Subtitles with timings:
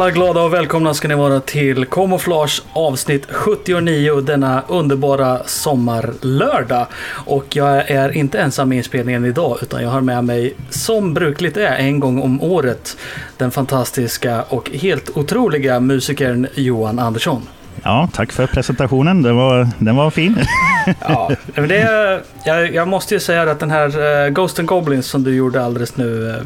[0.00, 6.86] Alla glada och välkomna ska ni vara till Camouflage avsnitt 79 denna underbara sommarlördag.
[7.26, 11.56] Och jag är inte ensam i inspelningen idag utan jag har med mig som brukligt
[11.56, 12.96] är en gång om året
[13.36, 17.42] den fantastiska och helt otroliga musikern Johan Andersson.
[17.82, 19.22] Ja, tack för presentationen.
[19.22, 20.36] Den var, den var fin.
[21.00, 25.06] ja, men det, jag, jag måste ju säga att den här uh, Ghost and Goblins
[25.06, 26.36] som du gjorde alldeles nu uh,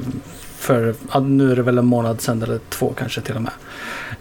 [0.64, 3.52] för, nu är det väl en månad sedan eller två kanske till och med.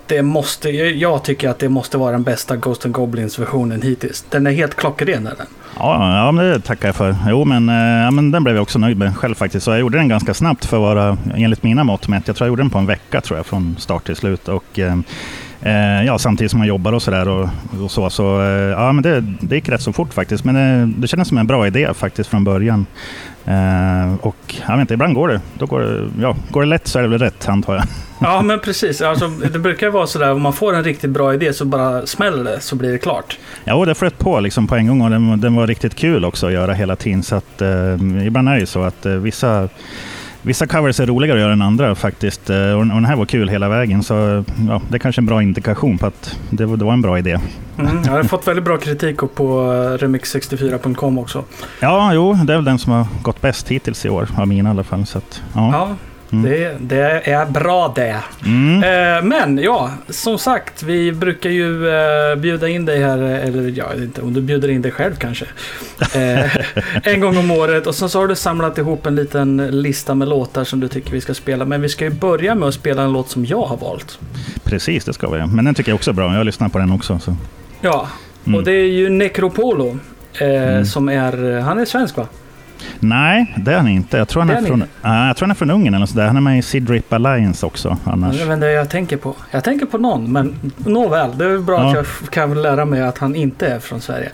[0.07, 4.25] Det måste, jag tycker att det måste vara den bästa Ghost and Goblins versionen hittills.
[4.29, 5.47] Den är helt klockren är den.
[5.77, 7.15] Ja, ja det tackar jag för.
[7.27, 9.65] Jo, men, eh, ja, men den blev jag också nöjd med själv faktiskt.
[9.65, 12.45] Så jag gjorde den ganska snabbt för att vara, enligt mina mått mätt, jag tror
[12.45, 14.47] jag gjorde den på en vecka tror jag, från start till slut.
[14.47, 14.97] Och, eh,
[15.61, 17.27] eh ja, samtidigt som man jobbar och sådär.
[17.27, 17.49] Och,
[17.83, 20.43] och, så, så, eh, ja, men det, det gick rätt så fort faktiskt.
[20.43, 22.85] Men det, det kändes som en bra idé faktiskt från början.
[23.47, 25.41] Uh, och jag vet inte, ibland går det.
[25.53, 27.83] Då går det, ja, går det lätt så är det väl rätt antar jag.
[28.19, 29.01] Ja men precis.
[29.01, 32.43] Alltså, det brukar vara sådär om man får en riktigt bra idé så bara smäller
[32.43, 33.37] det så blir det klart.
[33.63, 36.25] Ja och det flöt på liksom på en gång och den, den, var riktigt kul
[36.25, 37.23] också att göra hela tiden.
[37.23, 39.69] Så att, uh, ibland är det ju så att uh, vissa
[40.45, 42.49] Vissa covers är roligare att göra än andra faktiskt.
[42.49, 44.03] Och den här var kul hela vägen.
[44.03, 47.01] Så ja, det är kanske en bra indikation på att det var, det var en
[47.01, 47.39] bra idé.
[47.79, 51.43] Mm, jag har fått väldigt bra kritik på remix64.com också.
[51.79, 54.69] Ja, jo, det är väl den som har gått bäst hittills i år, av mina
[54.69, 55.05] i alla fall.
[55.05, 55.71] Så att, ja.
[55.71, 55.95] ja.
[56.33, 56.51] Mm.
[56.51, 58.19] Det, det, är bra det.
[58.45, 58.83] Mm.
[58.83, 63.89] Eh, men ja, som sagt, vi brukar ju eh, bjuda in dig här, eller jag
[63.89, 65.45] vet inte om du bjuder in dig själv kanske.
[66.15, 66.57] Eh,
[67.03, 70.27] en gång om året och sen så har du samlat ihop en liten lista med
[70.27, 71.65] låtar som du tycker vi ska spela.
[71.65, 74.19] Men vi ska ju börja med att spela en låt som jag har valt.
[74.63, 75.45] Precis, det ska vi.
[75.47, 76.35] Men den tycker jag också är bra.
[76.35, 77.19] Jag lyssnar på den också.
[77.19, 77.35] Så.
[77.81, 78.07] Ja,
[78.45, 78.55] mm.
[78.55, 79.97] och det är ju Necropolo.
[80.39, 80.85] Eh, mm.
[80.85, 82.27] Som är, han är svensk va?
[82.99, 84.17] Nej, det är han inte.
[84.17, 86.27] Jag tror han, är, är från, uh, jag tror han är från Ungern eller sådär.
[86.27, 87.97] Han är med i Sidrip Alliance också.
[88.03, 88.35] Annars.
[88.35, 89.35] Vet inte jag tänker på.
[89.51, 91.37] Jag tänker på någon, men nåväl.
[91.37, 91.89] Det är bra ja.
[91.89, 94.29] att jag kan lära mig att han inte är från Sverige.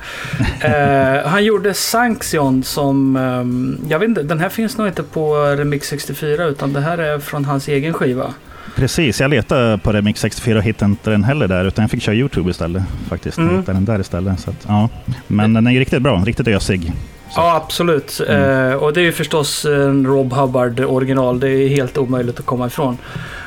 [0.66, 3.16] uh, han gjorde Sanction som...
[3.16, 6.98] Um, jag vet inte, den här finns nog inte på Remix 64 utan det här
[6.98, 8.34] är från hans egen skiva.
[8.76, 12.02] Precis, jag letade på Remix 64 och hittade inte den heller där, utan jag fick
[12.02, 12.84] köra YouTube istället.
[13.09, 13.52] Faktiskt, mm.
[13.52, 14.40] jag hittade den där istället.
[14.40, 14.90] Så att, ja.
[15.28, 16.94] Men den är riktigt bra, riktigt ösig.
[17.29, 17.40] Så.
[17.41, 18.22] Ja, absolut.
[18.28, 18.72] Mm.
[18.72, 21.40] Eh, och det är ju förstås en Rob Hubbard original.
[21.40, 22.97] Det är helt omöjligt att komma ifrån.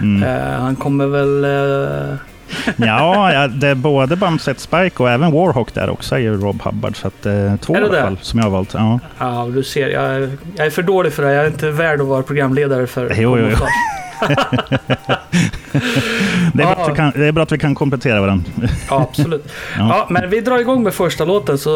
[0.01, 0.23] Mm.
[0.23, 1.45] Eh, han kommer väl...
[1.45, 2.17] Eh...
[2.77, 6.63] ja, ja, det är både Bumset Spike och även Warhawk där också är ju Rob
[6.63, 6.97] Hubbard.
[6.97, 8.75] Så att, eh, två i alla fall som jag har valt.
[8.75, 9.89] Ja, ja du ser.
[9.89, 11.33] Jag, jag är för dålig för det.
[11.33, 13.57] Jag är inte värd att vara programledare för jo, jo, jo.
[16.53, 16.75] det, är ja.
[16.75, 18.51] bra kan, det är bra att vi kan komplettera varandra.
[18.89, 19.45] ja, absolut.
[19.79, 19.89] Ja.
[19.89, 20.07] ja.
[20.11, 21.59] men vi drar igång med första låten.
[21.59, 21.71] Så,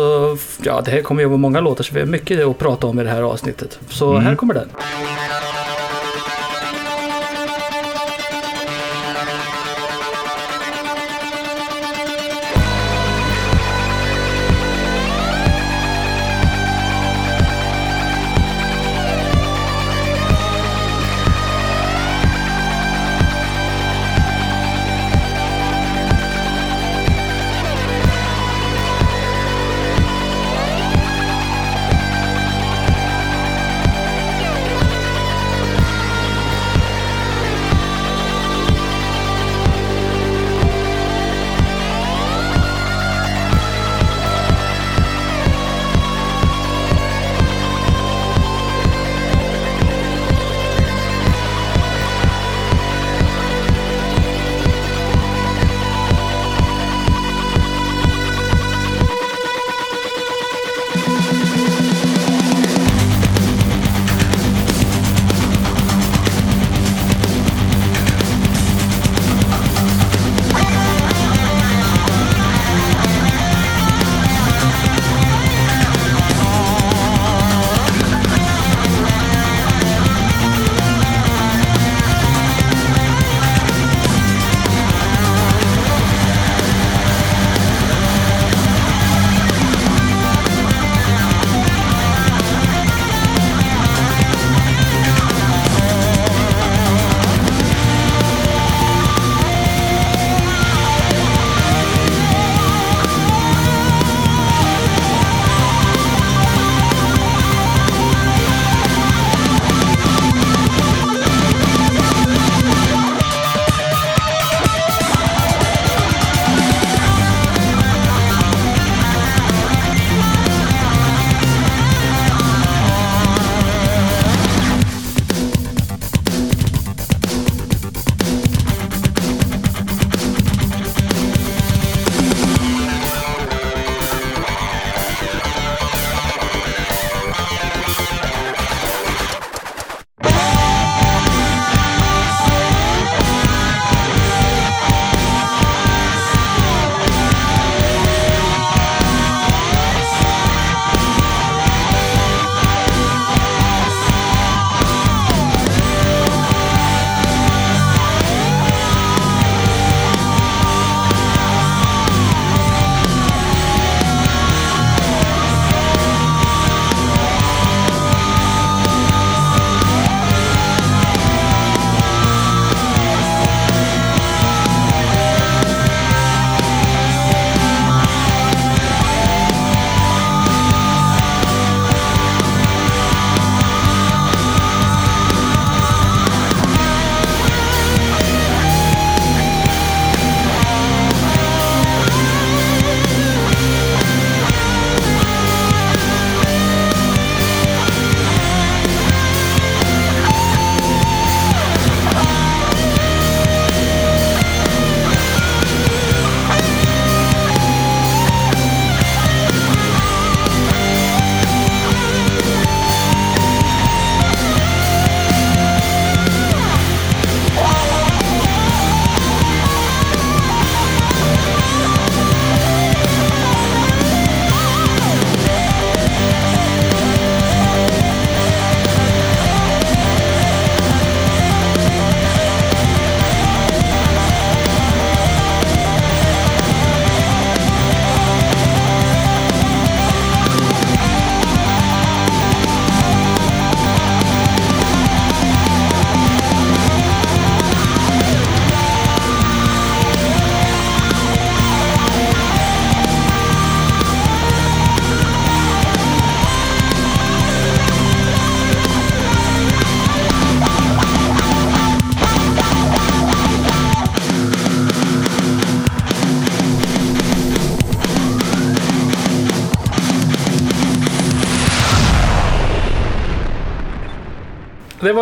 [0.63, 3.01] ja, det här kommer ju vara många låtar så vi har mycket att prata om
[3.01, 3.79] i det här avsnittet.
[3.89, 4.25] Så mm.
[4.25, 4.69] här kommer den.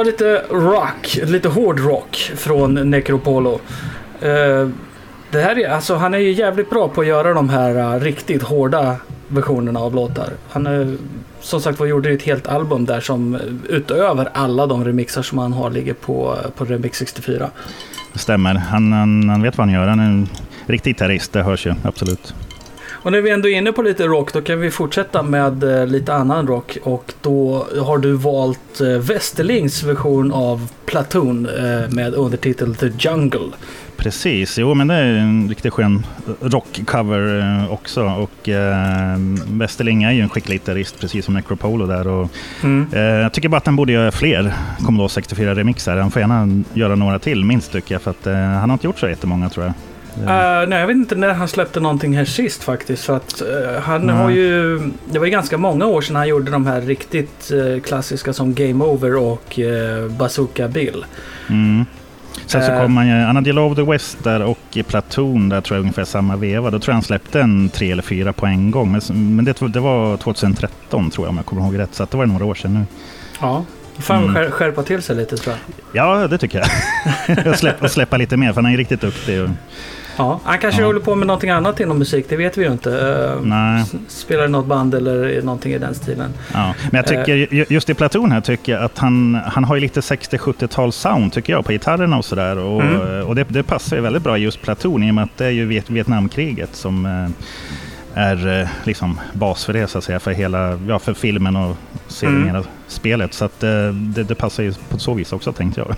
[0.04, 3.52] Var lite rock, lite hård rock från Necropolo.
[3.52, 4.68] Uh,
[5.30, 8.00] det här är, alltså, han är ju jävligt bra på att göra de här uh,
[8.00, 8.96] riktigt hårda
[9.28, 10.32] versionerna av låtar.
[10.50, 10.96] Han är,
[11.40, 15.52] som sagt var gjorde ett helt album där som utöver alla de remixar som han
[15.52, 17.50] har ligger på, på Remix 64.
[18.12, 18.54] Det stämmer.
[18.54, 19.88] Han, han, han vet vad han gör.
[19.88, 20.28] Han är en
[20.66, 22.34] riktig gitarrist, det hörs ju absolut.
[23.04, 25.86] Och när vi ändå är inne på lite rock då kan vi fortsätta med uh,
[25.86, 26.78] lite annan rock.
[26.82, 33.50] Och då har du valt uh, Westerlings version av Platoon uh, med undertitel The Jungle.
[33.96, 36.06] Precis, jo men det är en riktigt skön
[36.40, 38.04] rockcover eh, också.
[38.04, 42.06] Och eh, Westerling är ju en skicklig gitarrist, precis som Necropolo där.
[42.06, 42.30] Och,
[42.62, 42.87] mm.
[42.92, 46.00] eh, jag tycker bara att han borde göra fler Commodore 64-remixar.
[46.00, 48.02] Han får gärna göra några till, minst tycker jag.
[48.02, 49.75] För att eh, han har inte gjort så jättemånga tror jag.
[50.18, 53.04] Uh, nej, jag vet inte när han släppte någonting här sist faktiskt.
[53.04, 54.16] För att, uh, han mm.
[54.16, 54.78] har ju,
[55.12, 58.54] det var ju ganska många år sedan han gjorde de här riktigt uh, klassiska som
[58.54, 59.59] Game Over och
[60.11, 61.04] Bazooka Bill.
[61.50, 61.85] Mm.
[62.47, 65.61] Sen så kom han ju, han hade Love the West där och i Platoon där
[65.61, 66.71] tror jag ungefär samma veva.
[66.71, 68.92] Då tror jag han släppte en tre eller fyra på en gång.
[68.92, 71.94] Men, men det, det var 2013 tror jag om jag kommer ihåg rätt.
[71.94, 72.85] Så det var några år sedan nu.
[73.40, 73.64] Ja,
[73.99, 74.50] Fan mm.
[74.50, 75.75] skärpa till sig lite tror jag.
[75.92, 77.47] Ja, det tycker jag.
[77.52, 79.42] och, släppa, släppa lite mer, för han är riktigt duktig.
[79.42, 79.49] Och...
[80.16, 80.87] Ja, han kanske ja.
[80.87, 82.90] håller på med någonting annat inom musik, det vet vi ju inte.
[82.90, 83.85] Eh, Nej.
[84.09, 86.30] Spelar i något band eller någonting i den stilen.
[86.52, 86.75] Ja.
[86.90, 89.80] Men jag tycker, uh, just i Platon här tycker jag att han, han har ju
[89.80, 92.59] lite 60-70-tals sound tycker jag på gitarrerna och sådär.
[92.59, 93.26] Och, mm.
[93.26, 95.50] och det, det, passar ju väldigt bra just Platon i och med att det är
[95.50, 97.30] ju Vietnamkriget som eh,
[98.14, 101.76] är eh, liksom bas för det, så att säga, för hela ja, för filmen och
[102.23, 102.62] mm.
[102.87, 103.35] spelet.
[103.35, 105.90] Så att, eh, det, det, passar ju på så vis också, tänkte jag.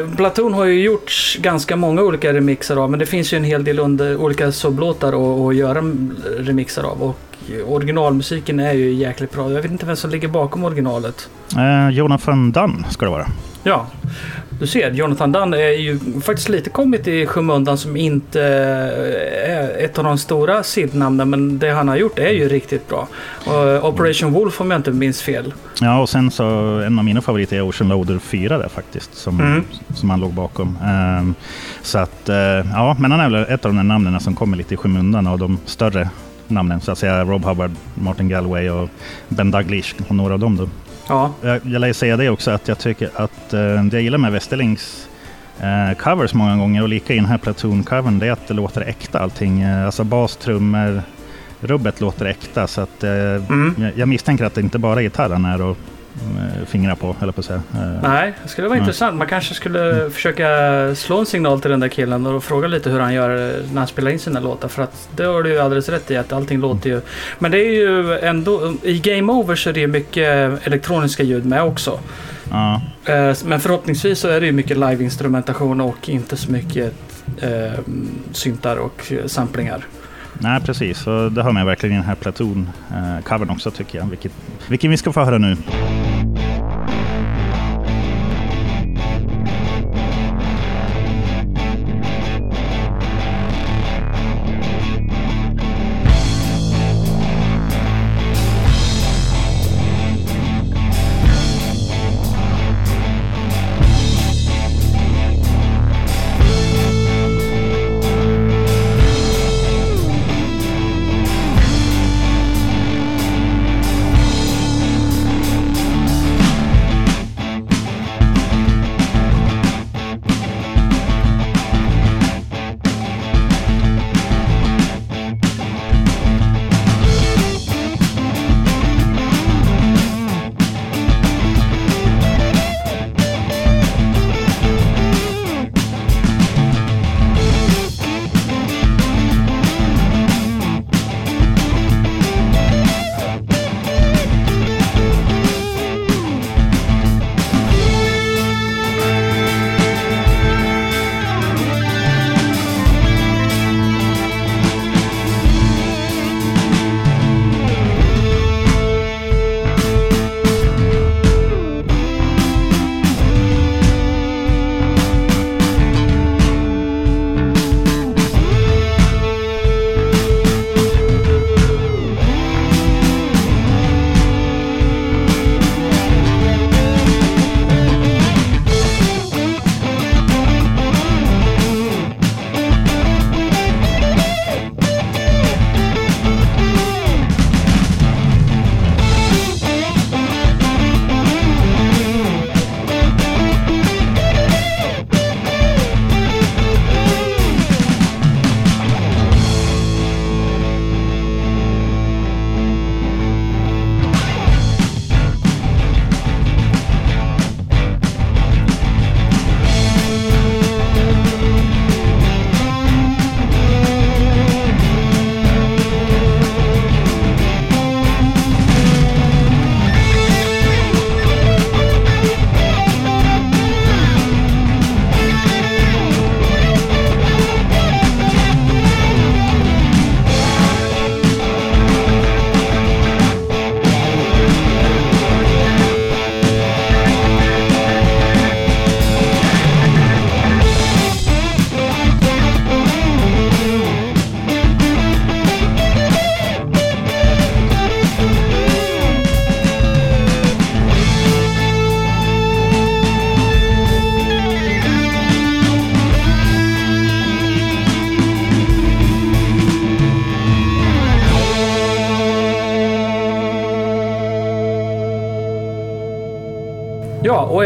[0.00, 3.44] Eh, Platoon har ju gjort ganska många olika remixer av, men det finns ju en
[3.44, 5.82] hel del under olika sublåtar att göra
[6.38, 7.02] remixer av.
[7.02, 7.18] Och
[7.66, 9.52] originalmusiken är ju jäkligt bra.
[9.52, 11.28] Jag vet inte vem som ligger bakom originalet.
[11.56, 13.26] Eh, Jonathan Dunn ska det vara.
[13.62, 13.86] Ja,
[14.60, 19.98] du ser, Jonathan Dunn är ju faktiskt lite kommit i skymundan som inte är ett
[19.98, 21.30] av de stora SID-namnen.
[21.30, 23.08] Men det han har gjort är ju riktigt bra.
[23.46, 25.54] Och Operation Wolf om jag inte minns fel.
[25.80, 26.44] Ja, och sen så
[26.86, 29.14] en av mina favoriter är Ocean Loader 4 där faktiskt.
[29.14, 29.64] Som, mm.
[29.94, 30.78] som han låg bakom.
[31.18, 31.34] Um,
[31.82, 32.36] så att, uh,
[32.72, 35.26] ja, men han är väl ett av de här namnen som kommer lite i skymundan
[35.26, 36.08] av de större
[36.48, 36.80] namnen.
[36.80, 38.88] Så att säga Rob Hubbard, Martin Galway och
[39.28, 40.68] Ben Daglish och några av dem då.
[41.08, 41.32] Ja.
[41.42, 45.08] Jag, jag lär säga det också att jag tycker att det jag gillar med Westerlings
[45.60, 48.80] uh, covers många gånger och lika i den här Platoon-covern det är att det låter
[48.80, 49.64] äkta allting.
[49.64, 51.02] Uh, alltså bas, trummor,
[51.60, 52.66] rubbet låter äkta.
[52.66, 53.74] Så att, mm.
[53.78, 55.91] jag, jag, misstänker att det inte bara är gitarren är och Eh,
[56.66, 57.62] fingra på, eller på att säga.
[57.74, 58.84] Eh, Nej, det skulle vara mm.
[58.84, 59.16] intressant.
[59.16, 60.10] Man kanske skulle mm.
[60.10, 60.46] försöka
[60.94, 63.86] slå en signal till den där killen och fråga lite hur han gör när han
[63.86, 64.68] spelar in sina låtar.
[64.68, 67.00] För att det har du ju alldeles rätt i att allting låter ju...
[67.38, 68.74] Men det är ju ändå...
[68.82, 72.00] I Game Over så är det mycket elektroniska ljud med också.
[73.04, 76.92] Eh, men förhoppningsvis så är det ju mycket live-instrumentation och inte så mycket
[77.40, 77.80] eh,
[78.32, 79.86] syntar och samplingar.
[80.42, 81.06] Nej, precis.
[81.06, 84.06] Och det har man verkligen i den här Platoon-covern eh, också tycker jag.
[84.06, 84.32] Vilket,
[84.68, 85.56] vilken vi ska få höra nu.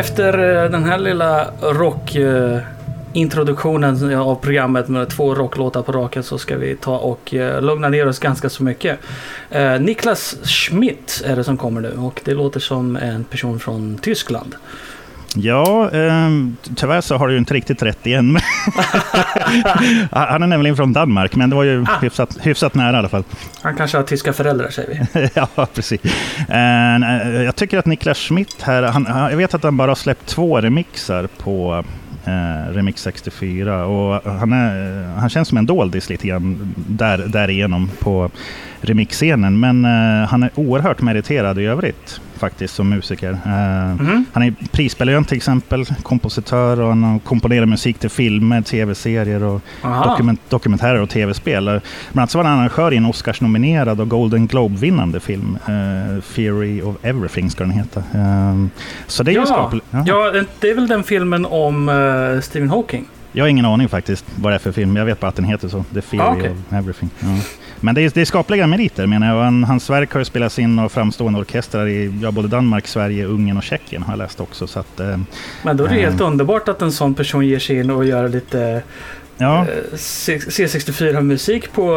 [0.06, 6.38] Efter eh, den här lilla rockintroduktionen eh, av programmet med två rocklåtar på raken så
[6.38, 8.98] ska vi ta och eh, lugna ner oss ganska så mycket.
[9.80, 14.54] Niklas Schmidt är det som kommer nu och det låter som en person från Tyskland.
[15.38, 16.31] Ja, eh,
[16.76, 18.38] tyvärr så har du inte riktigt rätt igen.
[20.11, 21.99] Han är nämligen från Danmark, men det var ju Ah.
[22.02, 23.25] hyfsat, hyfsat nära i alla fall.
[23.62, 25.28] Han kanske har tyska föräldrar säger vi.
[25.35, 26.00] ja, precis.
[26.49, 30.26] Eh, jag tycker att Niklas Schmidt här, han- jag vet att han bara har släppt
[30.26, 31.85] två remixar på
[32.25, 37.90] eh, Remix 64 och han, är, han känns som en doldis lite grann där, därigenom
[38.00, 38.31] på
[38.81, 39.61] remixscenen.
[39.61, 43.38] Men eh, han är oerhört meriterad i övrigt faktiskt som musiker.
[44.00, 44.25] Mhm.
[44.33, 49.61] han är prisbelönt till exempel, kompositör och han har komponerat musik till filmer, tv-serier och
[50.05, 51.64] dokument, dokumentärer och tv-spel.
[51.64, 51.81] Bland
[52.14, 55.59] annat så var han arrangör i en Oscars-nominerad och Golden Globe-vinnande film.
[55.66, 58.00] eh, Theory of Everything ska den heta.
[58.14, 58.66] Eh,
[59.07, 59.87] så det är Ja, skapligt.
[59.90, 60.02] Ja.
[60.07, 63.05] ja, det- är väl den filmen om eh, Stephen Hawking.
[63.33, 64.97] Jag har ingen aning faktiskt vad det är för film.
[64.97, 65.85] Jag vet bara att den heter så.
[65.95, 66.50] The Theory Ah, okej.
[66.50, 67.11] of Everything.
[67.21, 67.26] Ja.
[67.80, 69.42] Men det är, det är skapliga meriter menar jag.
[69.45, 73.25] Han, hans verk har ju spelats in av framstående orkestrar i ja, både Danmark, Sverige,
[73.26, 74.66] Ungern och Tjeckien har jag läst också.
[74.66, 75.18] Så att, eh,
[75.62, 76.11] Men då är det Mm.
[76.11, 78.83] helt underbart att en sån person ger sig in och gör lite
[79.38, 79.61] ja.
[79.61, 81.95] eh, C- C64-musik på,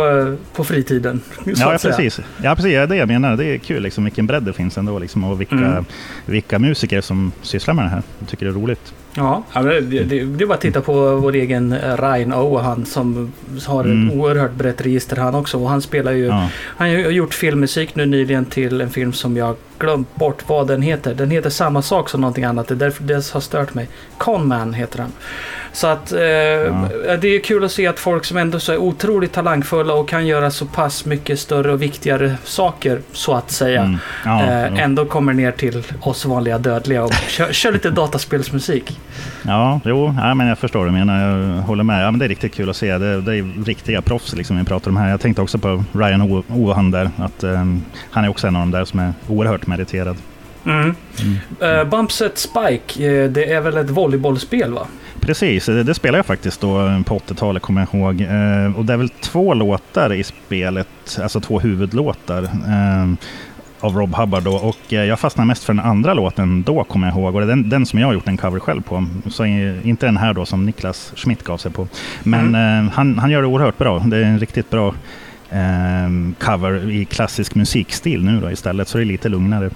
[0.56, 1.22] på fritiden.
[1.46, 1.78] Ja, säga.
[1.96, 2.20] precis.
[2.44, 2.74] Ja, precis.
[2.74, 3.38] Ja, det jag menar.
[3.38, 5.00] Det är kul liksom, vilken bredd det finns ändå.
[5.00, 5.86] Liksom, och vilka, Mm.
[6.26, 8.02] vilka musiker som sysslar med det här.
[8.20, 8.94] Jag tycker det är roligt.
[9.16, 13.32] Ja, ja, det, det, det är bara att titta på vår egen Ryan Ohan som
[13.68, 14.08] har Mm.
[14.10, 15.58] ett oerhört brett register han också.
[15.60, 16.50] Och han spelar ju, Ja.
[16.78, 20.82] han har gjort filmmusik nu nyligen till en film som jag glömt bort vad den
[20.82, 21.14] heter.
[21.14, 22.68] Den heter samma sak som någonting annat.
[22.68, 23.90] Det är därför det har stört mig.
[24.18, 25.12] Conman heter den.
[25.74, 29.32] Så att eh, det är kul att se att folk som ändå så är otroligt
[29.32, 33.82] talangfulla och kan göra så pass mycket större och viktigare saker så att säga.
[33.82, 33.98] Mm.
[34.26, 34.66] Ja, eh, ja.
[34.66, 38.99] ändå kommer ner till oss vanliga dödliga och kör, kör lite dataspelsmusik.
[39.46, 41.40] Ja, jo, ja, men jag förstår du menar.
[41.40, 42.06] Jag håller med.
[42.06, 42.98] Ja, men det är riktigt kul att se.
[42.98, 45.10] Det, det är riktiga proffs liksom, vi pratar om här.
[45.10, 47.10] Jag tänkte också på Ryan Ohan där.
[47.18, 47.66] Att, eh,
[48.12, 50.18] han är också en av de där som är oerhört meriterad.
[50.66, 50.96] Mm.
[51.20, 51.80] Mm.
[51.80, 54.88] Uh, Bumpset Spike, eh, det är väl ett volleybollspel va?
[55.20, 58.22] Precis, det, det spelade jag faktiskt då på 80-talet kommer jag ihåg.
[58.22, 62.50] Eh, och det är väl två låtar i spelet, alltså två huvudlåtar.
[63.80, 64.56] Av Rob Hubbard då.
[64.56, 67.36] Och eh, jag fastnade mest för den andra låten då kommer jag ihåg.
[67.36, 69.06] Och det är den, den som jag har gjort en cover själv på.
[69.30, 71.88] Så eh, inte den här då som Niklas Schmidt gav sig på.
[72.24, 74.00] Men eh, han, han gör det oerhört bra.
[74.00, 74.96] Det är en riktigt bra
[75.50, 76.10] eh,
[76.40, 78.88] cover i klassisk musikstil nu då istället.
[78.88, 79.70] Så det är lite lugnare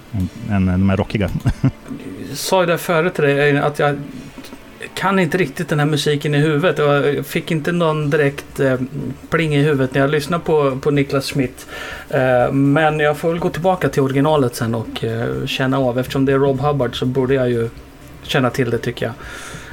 [0.50, 1.30] än, än de här rockiga.
[2.28, 3.98] Jag sa ju det förut till dig att jag
[4.94, 6.78] kan inte riktigt den här musiken i huvudet.
[6.78, 8.76] Jag fick inte någon direkt eh,
[9.30, 11.66] pling i huvudet när jag lyssnade på, på Niklas Schmidt.
[12.08, 15.98] Eh, men jag får väl gå tillbaka till originalet sen och eh, känna av.
[15.98, 17.68] Eftersom det är Rob Hubbard så borde jag ju
[18.22, 19.14] känna till det tycker jag.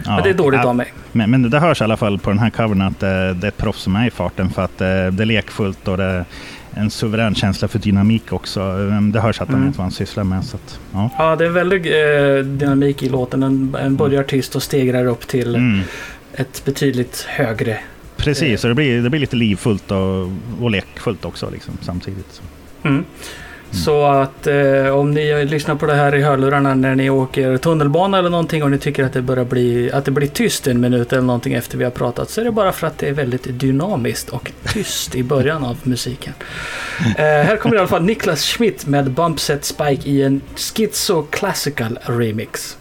[0.06, 0.94] Ja, Men det är dåligt ja, av mig.
[1.12, 3.48] Men, men det hörs i alla fall på den här covern att eh, det är
[3.48, 6.26] ett proffs som är i farten för att eh, det är lekfullt och det
[6.74, 8.60] en suverän känsla för dynamik också.
[8.60, 9.68] Eh, Det hörs att han Mm.
[9.70, 10.46] vet vad han sysslar med.
[10.46, 11.10] Så att, ja.
[11.18, 13.44] Ja, det är väldigt eh, dynamik i låten.
[13.44, 15.82] En, en börjar tyst och stegrar upp till mm.
[16.34, 17.80] ett betydligt högre.
[18.18, 20.30] Precis, och det blir, det blir lite livfullt och,
[20.62, 22.42] och lekfullt också liksom, samtidigt.
[22.84, 23.06] Mm.
[23.72, 28.20] Så att eh, om ni lyssnar på det här i hörlurarna när ni åker tunnelbana
[28.20, 31.14] eller någonting och ni tycker att det börjar bli, att det blir tyst en minut
[31.14, 33.60] eller någonting efter vi har pratat så är det bara för att det är väldigt
[33.60, 36.34] dynamiskt och tyst i början av musiken.
[37.00, 42.00] Eh, här kommer i alla fall Niklas Schmidt med Bumpset Spike i en Schizo Classical
[42.04, 42.78] Remix.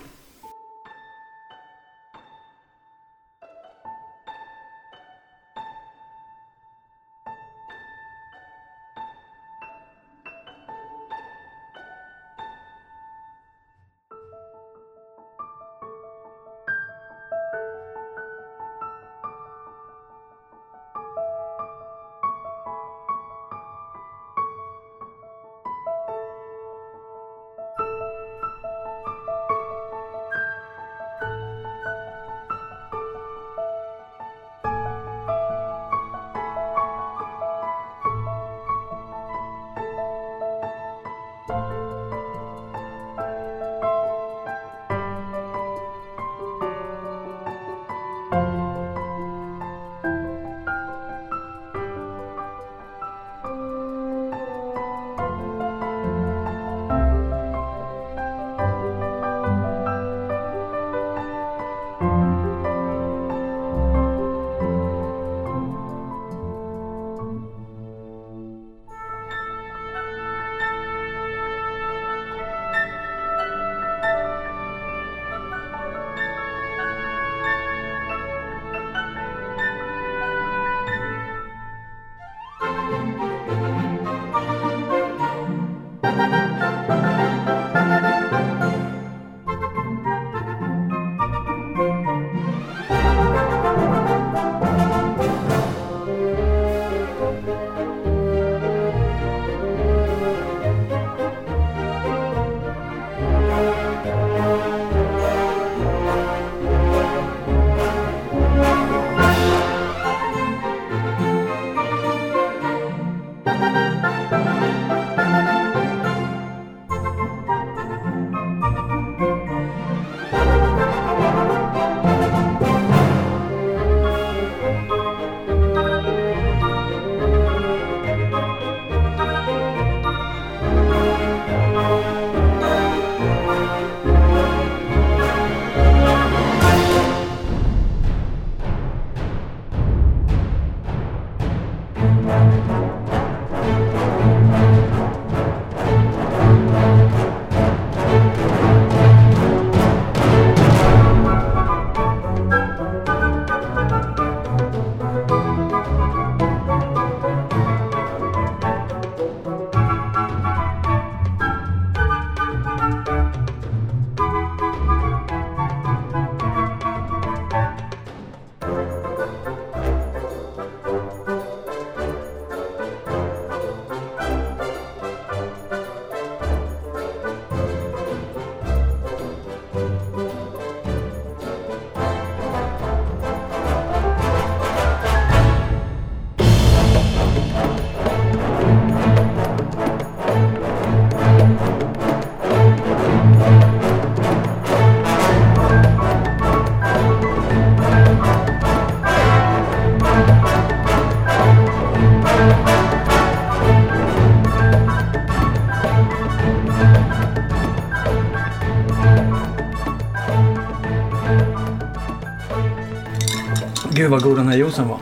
[214.00, 214.98] Gud vad god den här juicen var.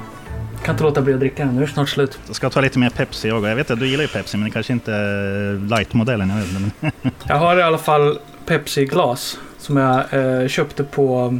[0.62, 2.18] Kan inte låta bli att dricka den, nu är det snart slut.
[2.26, 3.46] Jag ska ta lite mer Pepsi jag.
[3.46, 4.90] Jag vet att du gillar ju Pepsi, men det kanske inte
[5.70, 6.30] light-modellen.
[6.30, 7.12] Jag, vet inte, men...
[7.26, 11.38] Jag har i alla fall Pepsi-glas som jag eh, köpte på,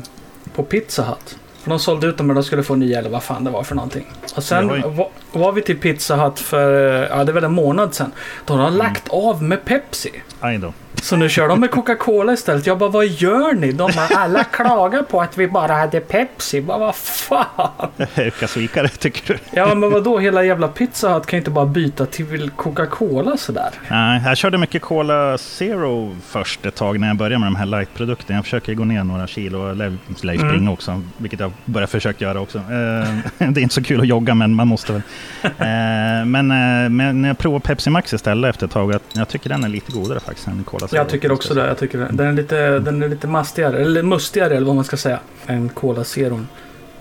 [0.55, 1.39] på Pizza Hut.
[1.63, 3.63] För de sålde ut dem och de skulle få nya eller vad fan det var
[3.63, 4.07] för någonting.
[4.37, 7.53] Och sen var, var vi till Pizza Hut för, eh, ja det är väl en
[7.53, 8.13] månad sedan.
[8.45, 10.23] Då har de lagt av med Pepsi.
[10.41, 10.73] Aj då.
[11.03, 12.67] Så nu kör de med Coca-Cola istället.
[12.67, 13.73] Jag bara, vad gör ni?
[13.73, 16.61] De bara, alla klagar på att vi bara hade Pepsi.
[16.63, 17.89] Bara, vad fan?
[18.15, 19.39] Vilka svikare tycker du?
[19.51, 23.71] Ja, men vad då Hela jävla Pizza Hut kan inte bara byta till Coca-Cola sådär.
[23.89, 27.67] Nej, jag körde mycket Cola Zero först ett tag när jag började med de här
[27.67, 28.37] light-produkterna.
[28.39, 30.69] Jag försöker gå ner några kilo, eller ju springa Mm.
[30.69, 32.59] också, vilket jag börjar försöka göra också.
[32.59, 32.65] Eh,
[33.49, 35.03] det är inte så kul att jogga, men man måste väl.
[35.43, 39.49] Eh, men, eh, men när jag provade Pepsi Max istället efter ett tag, jag tycker
[39.49, 41.01] den är lite godare faktiskt än Cola Zero.
[41.01, 41.67] Jag tycker också det.
[41.67, 42.09] Jag tycker det.
[42.13, 45.69] Den, är lite, den är lite mastigare, eller mustigare eller vad man ska säga, än
[45.69, 46.41] Cola Zero.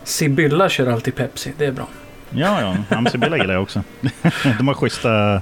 [0.04, 1.88] Sibylla kör alltid Pepsi, det är bra.
[2.30, 2.98] Ja, ja.
[2.98, 3.84] Amsibilla gillar jag också.
[4.58, 5.36] de har schyssta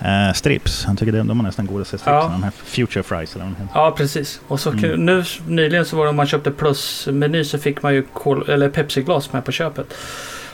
[0.00, 0.84] eh, strips.
[0.88, 2.14] Jag tycker de, har nästan godaste stripsen.
[2.14, 2.28] Ja.
[2.32, 3.78] De här Future Fries eller vad de heter.
[3.80, 4.40] Ja, precis.
[4.48, 5.04] Och så Mm.
[5.06, 8.68] nu nyligen så var det om man köpte plusmeny så fick man ju kol, eller
[8.68, 9.94] Pepsi-glas med på köpet.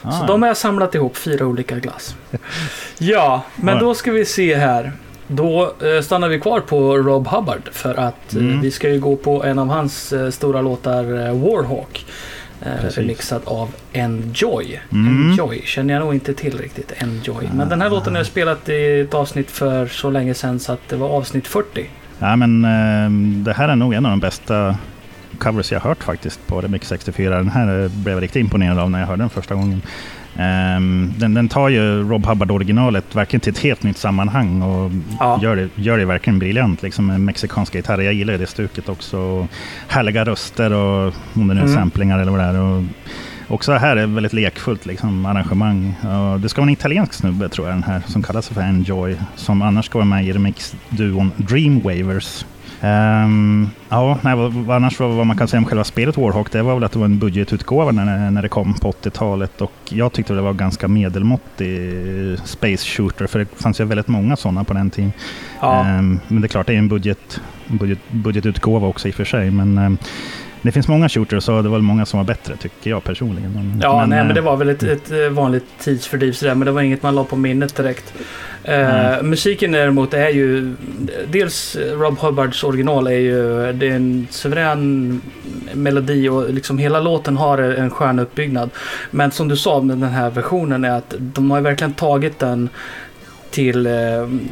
[0.01, 2.15] Ah, Så de har jag samlat ihop, fyra olika glass.
[2.97, 3.79] ja, men Ja.
[3.81, 4.91] då ska vi se här.
[5.31, 8.61] Då eh, stannar vi kvar på Rob Hubbard för att eh, Mm.
[8.61, 12.05] vi ska ju gå på en av hans eh, stora låtar, Warhawk.
[12.81, 12.97] Precis.
[12.97, 14.79] remixad av Enjoy.
[14.91, 15.29] Mm.
[15.31, 16.93] Enjoy känner jag nog inte till riktigt.
[16.97, 17.49] Enjoy.
[17.53, 20.71] Men den här låten har jag spelat i ett avsnitt för så länge sedan så
[20.71, 21.89] att det var avsnitt 40.
[22.19, 23.09] Ja, men eh,
[23.45, 24.75] det här är nog en av de bästa
[25.37, 27.35] covers jag har hört faktiskt på Remix 64.
[27.37, 29.81] Den här blev jag riktigt imponerad av när jag hörde den första gången.
[30.39, 35.39] Ehm, den, den tar ju Rob Hubbard-originalet verkligen till ett helt nytt sammanhang och Ja.
[35.43, 36.83] gör, det, gör det verkligen briljant.
[36.83, 38.03] Liksom med mexikanska gitarrer.
[38.03, 39.47] Jag gillar det stuket också.
[39.87, 41.75] Härliga röster och om det nu är Mm.
[41.75, 42.59] samplingar eller vad det är.
[42.59, 42.83] Och
[43.47, 45.93] också här är väldigt lekfullt liksom, arrangemang.
[46.33, 48.61] Och det ska vara en italiensk snubbe tror jag den här som kallar sig för
[48.61, 49.15] Enjoy.
[49.35, 52.45] Som annars ska vara med i remixduon Dreamwavers.
[52.81, 56.61] Um, ja, nej, vad, annars vad, vad man kan säga om själva spelet Warhawk, det
[56.61, 59.61] var väl att det var en budgetutgåva när, när det kom på 80-talet.
[59.61, 64.35] Och jag tyckte det var ganska medelmåttig space shooter, för det fanns ju väldigt många
[64.35, 65.11] sådana på den tiden.
[65.61, 65.85] Ja.
[65.85, 69.25] Ehm, men det är klart, det är en budget, budget, budgetutgåva också i och för
[69.25, 69.51] sig.
[69.51, 69.97] Men ehm,
[70.61, 73.51] det finns många shooters och det var väl många som var bättre, tycker jag personligen.
[73.53, 76.65] Men, Ja, nej, men eh, det var väl ett, ett eh, vanligt tidsfördriv sådär, men
[76.65, 78.13] det var inget man la på minnet direkt.
[78.63, 79.29] Mm.
[79.29, 80.75] Musiken däremot är ju,
[81.27, 85.21] dels Rob Hubbards original är ju, det är en suverän
[85.73, 88.69] melodi och liksom hela låten har en skön uppbyggnad.
[89.11, 92.69] Men som du sa med den här versionen är att de har verkligen tagit den
[93.51, 93.91] till, eh,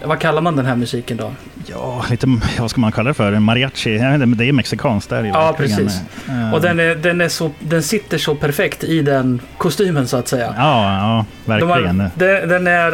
[0.05, 1.31] vad kallar man den här musiken då?
[1.65, 2.27] Ja, lite,
[2.59, 3.39] vad ska man kalla det för?
[3.39, 3.97] Mariachi?
[4.37, 5.09] Det är mexikanskt.
[5.09, 5.99] Det är det ju Ja, precis.
[6.29, 10.17] Eh, Och den, är, den, är så, den sitter så perfekt i den kostymen så
[10.17, 10.53] att säga.
[10.57, 11.99] Ja, ja De verkligen.
[11.99, 12.91] har, den, den är,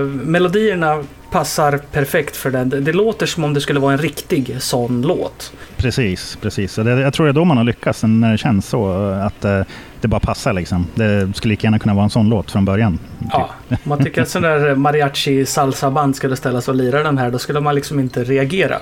[0.00, 2.68] eh, melodierna passar perfekt för den.
[2.68, 5.52] Det, det låter som om det skulle vara en riktig sån låt.
[5.76, 6.78] Precis, precis.
[6.78, 8.92] Jag tror det är då man har lyckats, när det känns så.
[9.10, 9.62] Att eh,
[10.00, 10.86] det bara passar liksom.
[10.94, 12.98] Det skulle lika gärna kunna vara en sån låt från början.
[13.32, 17.02] Ja, om man tycker att sån där mariachi salsa band skulle ställa sig och lira
[17.02, 18.76] den här, då skulle man liksom inte reagera.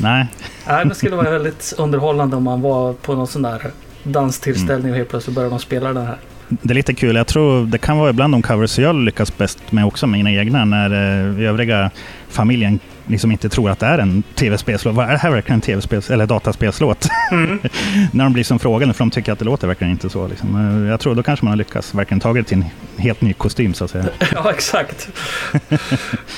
[0.00, 0.26] Nej,
[0.66, 3.70] Nej, det skulle vara väldigt underhållande om man var på någon sån där
[4.02, 6.18] danstillställning och helt plötsligt började de spela den här.
[6.48, 7.16] Det är lite kul.
[7.16, 10.64] Jag tror det kan vara ibland de covers jag lyckas bäst med också, mina egna,
[10.64, 11.90] när eh, övriga
[12.28, 14.94] familjen liksom inte tror att det är en tv-spelslåt.
[14.94, 17.08] Vad är det här verkligen en tv-spels eller dataspelslåt?
[17.32, 17.58] Mm.
[18.12, 20.26] när de blir som frågande, för de tycker att det låter verkligen inte så.
[20.28, 20.82] Liksom.
[20.84, 22.64] Eh, Jag tror då kanske man har lyckats verkligen tagit till en
[22.96, 24.04] helt ny kostym så att säga.
[24.34, 25.08] Ja, exakt.
[25.52, 25.70] eh,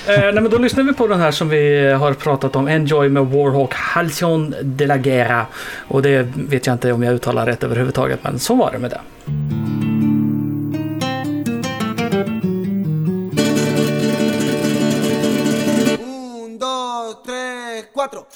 [0.07, 2.68] nej, men då lyssnar vi på den här som vi har pratat om.
[2.68, 5.46] Enjoy med Warhawk Halcyon de la Guerra.
[5.79, 8.90] Och det vet jag inte om jag uttalar rätt överhuvudtaget, men så var det med
[8.90, 9.01] det.
[17.88, 18.27] Cuatro.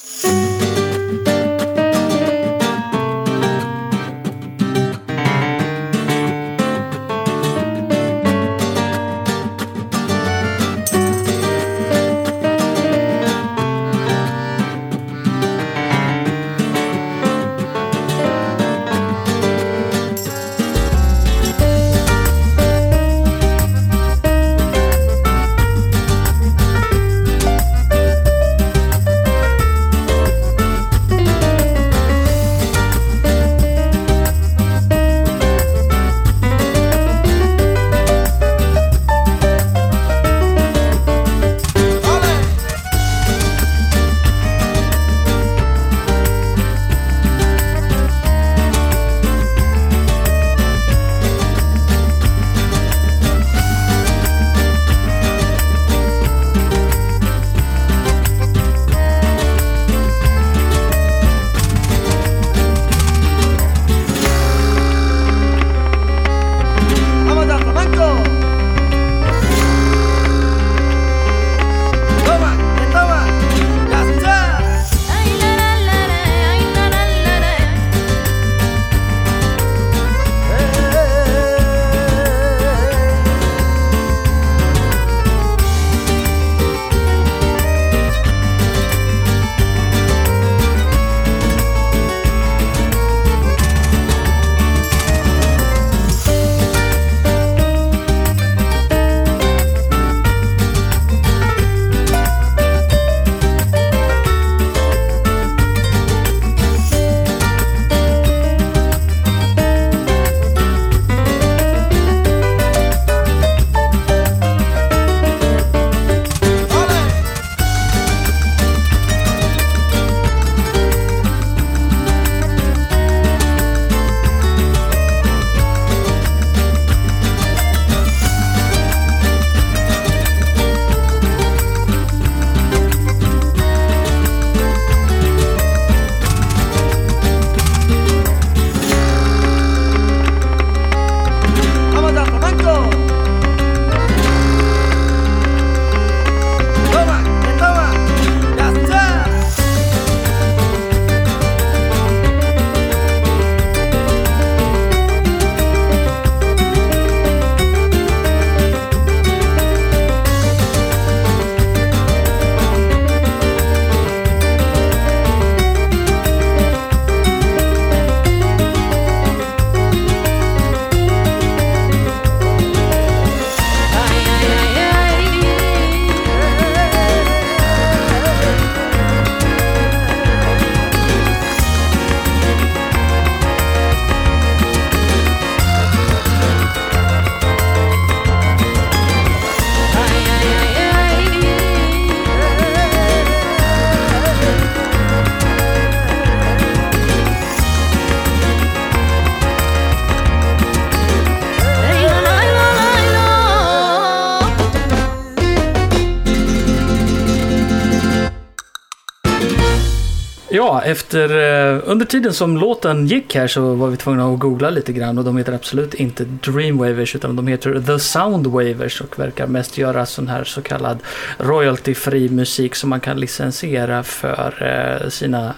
[210.74, 214.70] Ja, efter, eh, under tiden som låten gick här så var vi tvungna att googla
[214.70, 219.46] lite grann och de heter absolut inte Dreamwavers utan de heter The Soundwavers och verkar
[219.46, 220.98] mest göra sån här så kallad
[221.38, 225.54] royalty-fri musik som man kan licensiera för eh, sina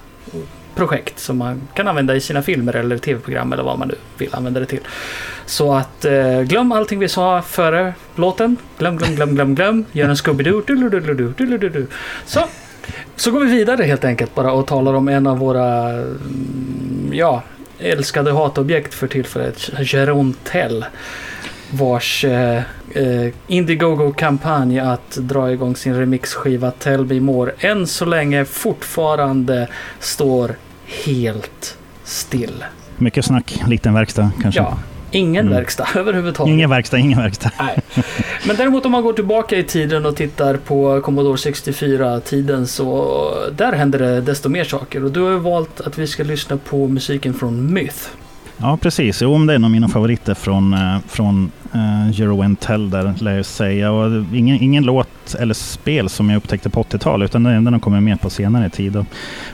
[0.75, 4.35] projekt som man kan använda i sina filmer eller tv-program eller vad man nu vill
[4.35, 4.83] använda det till.
[5.47, 8.57] Så att eh, glöm allting vi sa före låten.
[8.79, 9.85] Glöm, glöm, glöm, glöm, glöm.
[9.93, 11.87] Gör en Scooby-Doo.
[12.27, 12.41] Så,
[13.17, 17.43] så går vi vidare helt enkelt bara och talar om en av våra mm, ja,
[17.79, 19.71] älskade hatobjekt för tillfället.
[19.93, 20.85] Jeroen Tell.
[21.71, 22.63] Vars eh,
[22.95, 29.69] eh, Indiegogo-kampanj att dra igång sin remixskiva Tell Me More än så länge fortfarande
[30.01, 30.57] står
[31.05, 32.65] helt still.
[32.97, 34.61] Mycket snack, liten verkstad kanske.
[34.61, 34.79] Ja,
[35.11, 35.57] ingen Mm.
[35.59, 36.53] verkstad överhuvudtaget.
[36.53, 37.51] Ingen verkstad, ingen verkstad.
[37.59, 37.79] Nej.
[38.47, 43.09] Men däremot om man går tillbaka i tiden och tittar på Commodore 64-tiden så
[43.57, 45.05] där händer det desto mer saker.
[45.05, 48.09] Och du har ju valt att vi ska lyssna på musiken från Myth.
[48.59, 49.23] Ja, precis.
[49.23, 53.37] Jo, det är en av mina favoriter från, eh, från uh, Euro Tell där, lär
[53.37, 53.93] jag säga.
[53.93, 57.81] Och ingen, ingen låt eller spel som jag upptäckte på 80-talet, utan den, den har
[57.81, 58.97] kommit med på senare tid.
[58.97, 59.07] Och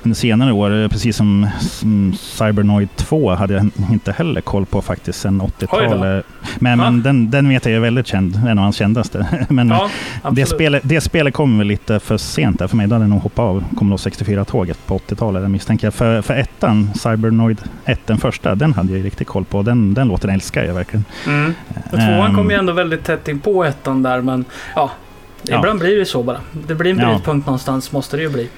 [0.03, 4.83] under senare år, eh, precis som, som Cybernoid 2, hade jag inte heller koll på
[4.83, 6.27] faktiskt sen 80-talet.
[6.59, 6.91] Men, Ja.
[6.91, 9.27] men den, den vet jag är väldigt känd, en av hans kändaste.
[9.49, 9.91] men Ja,
[10.33, 12.87] det, spelet, det spelet kom väl lite för sent där för mig.
[12.87, 15.95] Då hade jag nog hoppat av Commodore 64-tåget på 80-talet misstänker jag.
[15.95, 19.63] För, för ettan, Cybernoid 1, den första, den hade jag ju riktigt koll på.
[19.63, 21.05] Den, den låten älskar jag verkligen.
[21.27, 21.55] Mm.
[21.85, 24.91] Och tvåan Ehm, kom ju ändå väldigt tätt in på ettan där, men ja.
[25.43, 25.59] Ja.
[25.59, 26.41] Ibland blir det så bara.
[26.67, 27.09] Det blir en Ja.
[27.15, 28.49] brytpunkt någonstans, måste det ju bli.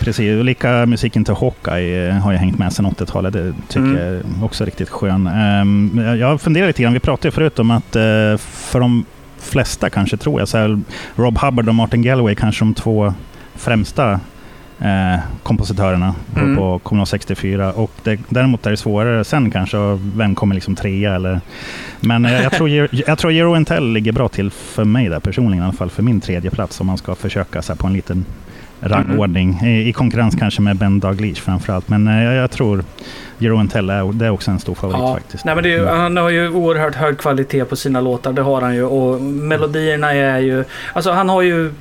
[0.00, 3.32] Precis, och lika musiken till Hawkeye eh, har jag hängt med sedan 80-talet.
[3.32, 3.96] Det tycker Mm.
[3.96, 5.26] jag är också riktigt skön.
[5.26, 9.04] Ehm, jag- funderar lite grann, vi pratade ju förut om att eh, för de
[9.38, 10.80] flesta kanske tror jag, så här,
[11.16, 13.14] Rob Hubbard och Martin Galloway kanske de två
[13.56, 14.20] främsta
[14.80, 16.56] eh, kompositörerna på- Mm.
[16.56, 17.72] på Commodore 64.
[17.72, 19.76] Och det, däremot är det svårare sen kanske,
[20.16, 21.40] vem kommer liksom trea eller...
[22.00, 22.68] Men eh, jag tror,
[23.08, 26.02] jag tror Euro Intel ligger bra till för mig där personligen, i alla fall för
[26.02, 28.24] min tredje plats om man ska försöka så på en liten
[28.80, 29.60] rangordning.
[29.64, 31.88] I, I konkurrens kanske med Ben Dalglish framförallt.
[31.88, 32.84] Men eh, jag, jag tror
[33.40, 35.14] Euro Intel är, det är också en stor favorit Ja.
[35.14, 35.44] faktiskt.
[35.44, 38.60] Nej, men är ju, han har ju oerhört hög kvalitet på sina låtar, det har
[38.62, 38.82] han ju.
[38.84, 40.64] Och melodierna är ju...
[40.92, 41.72] Alltså han har ju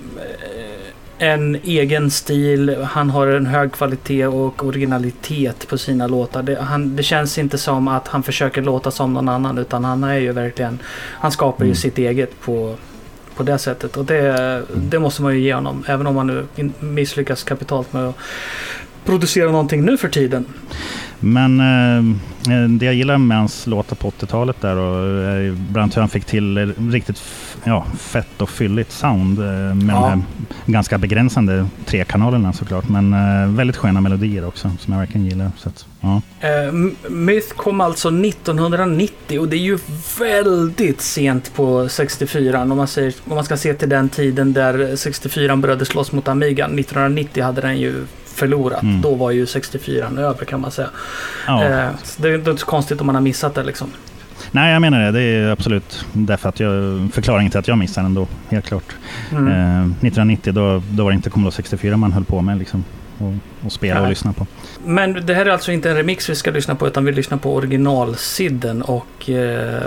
[1.20, 6.44] en egen stil, han har en hög kvalitet och originalitet på sina låtar.
[6.44, 10.04] Det, han, det känns inte som att han försöker låta som någon annan utan han
[10.04, 10.80] är ju verkligen...
[11.20, 11.76] Han skapar ju Mm.
[11.76, 12.76] sitt eget på,
[13.36, 13.98] på det sättet.
[13.98, 15.84] Och det, det måste man ju ge honom.
[15.88, 18.16] Även om han nu misslyckas kapitalt med att
[19.06, 20.46] producera någonting nu för tiden.
[21.20, 25.96] Men eh, det jag gillar med hans låtar på 80-talet där och eh, bland annat
[25.98, 27.24] hur han fick till eh, riktigt
[27.64, 30.02] ja, fett och fylligt sound eh, med Ja.
[30.02, 30.22] de här
[30.66, 32.90] ganska begränsande tre kanalerna såklart.
[32.90, 35.52] Men eh, väldigt sköna melodier också som jag verkligen gillar.
[35.58, 36.22] Så att, ja.
[36.40, 36.74] Eh,
[37.10, 39.78] Myth kom alltså 1990 och det är ju
[40.20, 44.96] väldigt sent på 64 om man, säger, om man ska se till den tiden där
[44.96, 46.66] 64 började slåss mot Amiga.
[46.66, 48.06] 1990 hade den ju
[48.38, 48.84] förlorat.
[48.84, 49.02] Mm.
[49.02, 50.90] Då var ju 64 över kan man säga.
[51.48, 51.64] Ja.
[51.64, 53.88] Eh, det är inte så konstigt om man har missat det liksom.
[54.52, 55.12] Nej, jag menar det.
[55.12, 56.72] Det är absolut därför att jag,
[57.14, 58.96] förklaringen till att jag missade den då, helt klart.
[59.32, 59.48] Mm.
[59.48, 62.84] Eh, 1990 då, då var det inte Commodore 64 man höll på med liksom,
[63.18, 63.34] och,
[63.66, 64.10] och spela och Nej.
[64.10, 64.48] lyssna på.
[64.86, 67.38] Men det här är alltså inte en remix vi ska lyssna på utan vi lyssnar
[67.38, 69.84] på originalsidden och eh,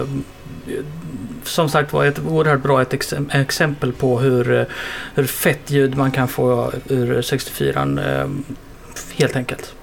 [1.45, 4.67] som sagt var ett oerhört bra ett ex exempel på hur,
[5.15, 8.29] hur fett ljud man kan få ur 64 eh,
[9.17, 9.75] helt enkelt.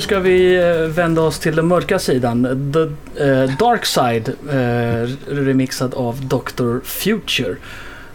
[0.00, 2.72] Nu ska vi eh, vända oss till den mörka sidan.
[2.72, 2.80] The
[3.24, 6.84] eh, Dark Side eh, remixad av Dr.
[6.84, 7.56] Future.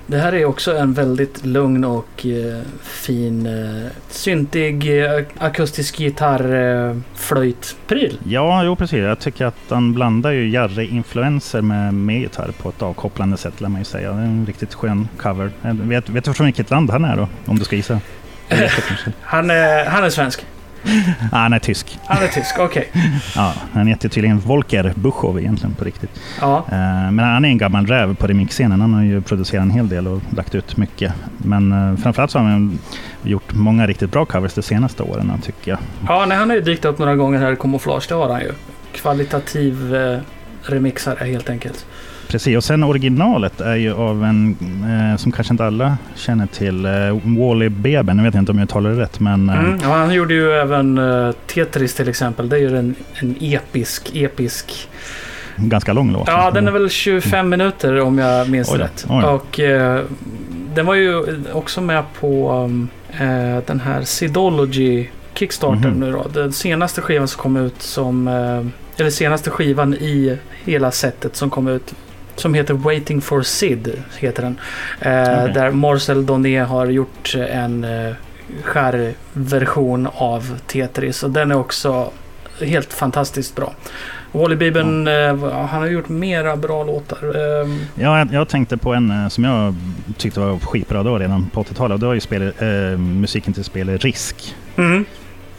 [0.06, 6.56] Det här är också en väldigt lugn och eh, fin eh, syntig eh, akustisk gitarr
[6.90, 8.20] eh, flöjtpryl.
[8.24, 9.00] Ja, jo precis.
[9.00, 13.70] Jag tycker att han blandar ju Jarre-influenser med, med gitarr på ett avkopplande sätt, lär
[13.70, 14.12] man ju säga.
[14.12, 15.52] Det är en riktigt skön cover.
[15.62, 17.28] Vet, vet du från vilket land han är då?
[17.46, 18.00] Om du ska gissa?
[19.22, 20.46] Han är, han är svensk.
[21.32, 22.00] Ah, han är tysk.
[22.06, 22.92] Han är tysk, okej.
[23.36, 26.10] Ja, han heter tydligen Volker Buchov egentligen på riktigt.
[26.42, 26.58] Ja.
[26.72, 28.82] Eh, Men han är en gammal räv på remixscenen.
[28.82, 31.14] Han har ju producerat en hel del och lagt ut mycket.
[31.38, 32.80] Men eh, framförallt så har han
[33.24, 35.80] gjort många riktigt bra covers de senaste åren tycker jag.
[36.08, 38.42] Ja, nej, han har ju dykt upp några gånger här i Camouflage, det har han
[38.42, 38.52] ju.
[38.94, 40.20] Kvalitativ eh,
[40.64, 41.86] remixare helt enkelt.
[42.36, 44.56] Precis, och sen originalet är ju av en
[45.12, 46.92] eh, som kanske inte alla känner till, eh,
[47.40, 48.18] Wally Beben.
[48.18, 49.80] Jag vet inte om jag talar det rätt, men eh, Mm.
[49.84, 52.50] Ja, han gjorde ju även eh, Tetris till exempel.
[52.50, 54.90] Det är ju en, en episk, episk...
[55.56, 56.28] ganska lång låt.
[56.28, 59.06] Ja, den är väl 25 minuter om jag minns Oj rätt.
[59.10, 59.24] oj.
[59.24, 60.02] Och eh,
[60.76, 61.24] den var ju
[61.54, 62.90] också med på um,
[63.66, 66.00] den här Sidology Kickstarter Mhm.
[66.00, 66.26] nu då.
[66.34, 68.28] Den senaste skivan som kom ut som...
[68.98, 71.94] Eller senaste skivan i hela setet som kom ut.
[72.36, 74.60] Som heter Waiting for Sid, heter den.
[75.00, 75.54] Okej.
[75.54, 78.14] Där Marcel Doné har gjort en eh,
[78.64, 81.24] skärversion av Tetris.
[81.24, 82.12] Och den är också
[82.62, 83.74] helt fantastiskt bra.
[84.32, 87.18] Wally Bieber, eh, han har gjort mera bra låtar.
[87.36, 89.76] Eh, Ja, jag, jag tänkte på en som jag
[90.18, 92.00] tyckte var skitbra då redan på 80-talet.
[92.00, 94.56] Det var ju spel, eh, musiken till spelet Risk.
[94.76, 95.06] mm.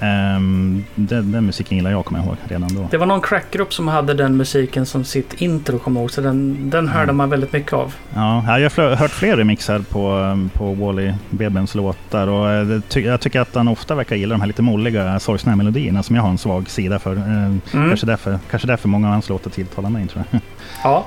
[0.01, 2.89] Ehm, den, den musiken gillar jag, kommer jag ihåg, redan då.
[2.91, 6.11] Det var någon crackgrupp som hade den musiken som sitt intro, kommer jag ihåg.
[6.11, 7.17] Så den, den hörde Mm.
[7.17, 7.95] man väldigt mycket av.
[8.15, 13.01] Ja, jag har hört fler remixar på, eh, på Wally Bebens låtar och eh, ty-
[13.01, 16.23] jag tycker att han ofta verkar gilla de här lite molliga, sorgsna melodierna som jag
[16.23, 17.17] har en svag sida för.
[17.17, 17.61] Eh, Mm.
[17.89, 20.41] Kanske, därför, kanske därför många av hans låtar tilltalar mig, tror jag.
[20.85, 21.07] Ja,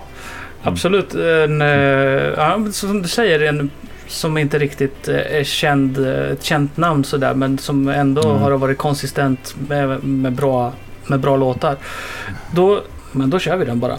[0.63, 1.13] absolut.
[1.13, 1.67] En, eh,
[2.37, 3.69] ja, som du säger, en
[4.09, 8.41] som inte riktigt eh, är känd, eh, ett känt namn sådär, men som ändå Mm.
[8.41, 10.73] har varit konsistent med, med, bra,
[11.07, 11.75] med bra låtar.
[12.51, 12.81] Då,
[13.11, 13.95] men då kör vi den bara.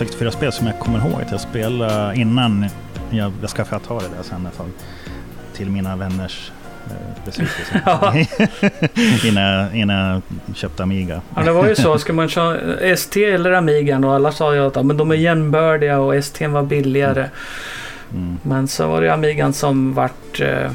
[0.00, 2.66] 64-spel som jag kommer ihåg att jag spelade innan
[3.10, 4.66] jag, jag skaffade Atari där sen ett tag.
[5.52, 6.52] Till mina vänners
[6.86, 7.82] eh, besvikelse.
[7.86, 8.14] Ja.
[9.28, 11.20] innan, innan jag köpte Amiga.
[11.36, 11.98] Ja, det var ju så.
[11.98, 15.98] Ska man köra ST eller Amigan och alla sa ju att men de är jämnbördiga
[15.98, 17.28] och ST var billigare.
[18.12, 18.38] Mm.
[18.42, 20.40] Men så var det Amigan som vart...
[20.40, 20.70] Eh,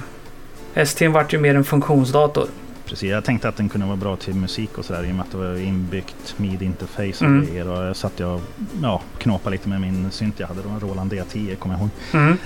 [0.76, 2.48] ST vart ju mer en funktionsdator.
[2.86, 5.22] Precis, jag tänkte att den kunde vara bra till musik och sådär i och med
[5.26, 7.46] att det var inbyggt midi-interface och Mm.
[7.46, 7.68] grejer.
[7.70, 8.42] Och jag satt jag
[8.82, 11.90] ja, knåpade lite med min synt jag hade då, en Roland D10 kommer jag ihåg.
[12.14, 12.38] Mm.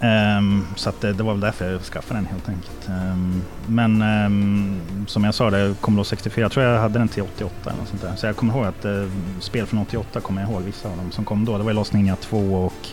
[0.00, 2.88] Ehm, så det, det var väl därför jag skaffade den helt enkelt.
[2.88, 7.22] Ehm, men ehm, som jag sa, det Commodore 64, jag tror jag hade den till
[7.22, 8.16] 88 eller något sånt där.
[8.16, 9.04] Så jag kommer ihåg att eh,
[9.40, 11.58] spel från 88 kommer jag ihåg, vissa av dem som kom då.
[11.58, 12.88] Det var ju Lost Ninja 2 och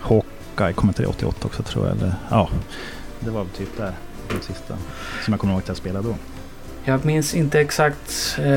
[0.00, 1.96] Hawkeye kom det 88 också tror jag.
[1.96, 2.48] Eller, ja,
[3.20, 3.92] det var väl typ där,
[4.28, 4.74] det sista
[5.24, 6.14] som jag kommer ihåg att jag spelade då.
[6.88, 8.52] Jag minns inte exakt eh,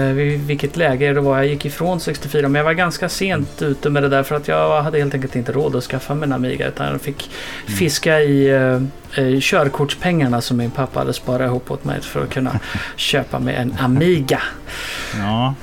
[0.45, 4.03] vilket läge det var jag gick ifrån 64 men jag var ganska sent ute med
[4.03, 6.67] det där för att jag hade helt enkelt inte råd att skaffa mig en Amiga
[6.67, 7.29] utan jag fick
[7.67, 7.77] Mm.
[7.77, 12.29] fiska i eh, eh, körkortspengarna som min pappa hade sparat ihop åt mig för att
[12.29, 12.59] kunna
[12.95, 14.41] köpa mig en Amiga.
[15.17, 15.53] Ja.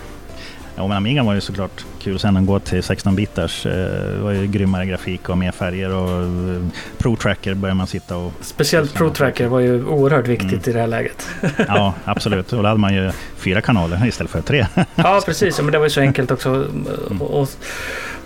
[0.77, 3.67] Ja, men Amiga var ju såklart kul sen att gå till 16-bitars.
[3.67, 6.63] Eh, Det var ju grymmare grafik och mer färger och eh,
[6.99, 8.33] Pro-tracker började man sitta och...
[8.41, 10.71] Speciellt Pro Tracker var ju oerhört viktigt Mm.
[10.71, 11.29] i det här läget.
[11.69, 12.53] Ja, absolut.
[12.53, 14.67] Och då hade man ju fyra kanaler istället för tre.
[14.95, 15.61] Ja, precis.
[15.61, 16.49] Men det var ju så enkelt också.
[16.49, 17.23] Mm.
[17.23, 17.49] Och, och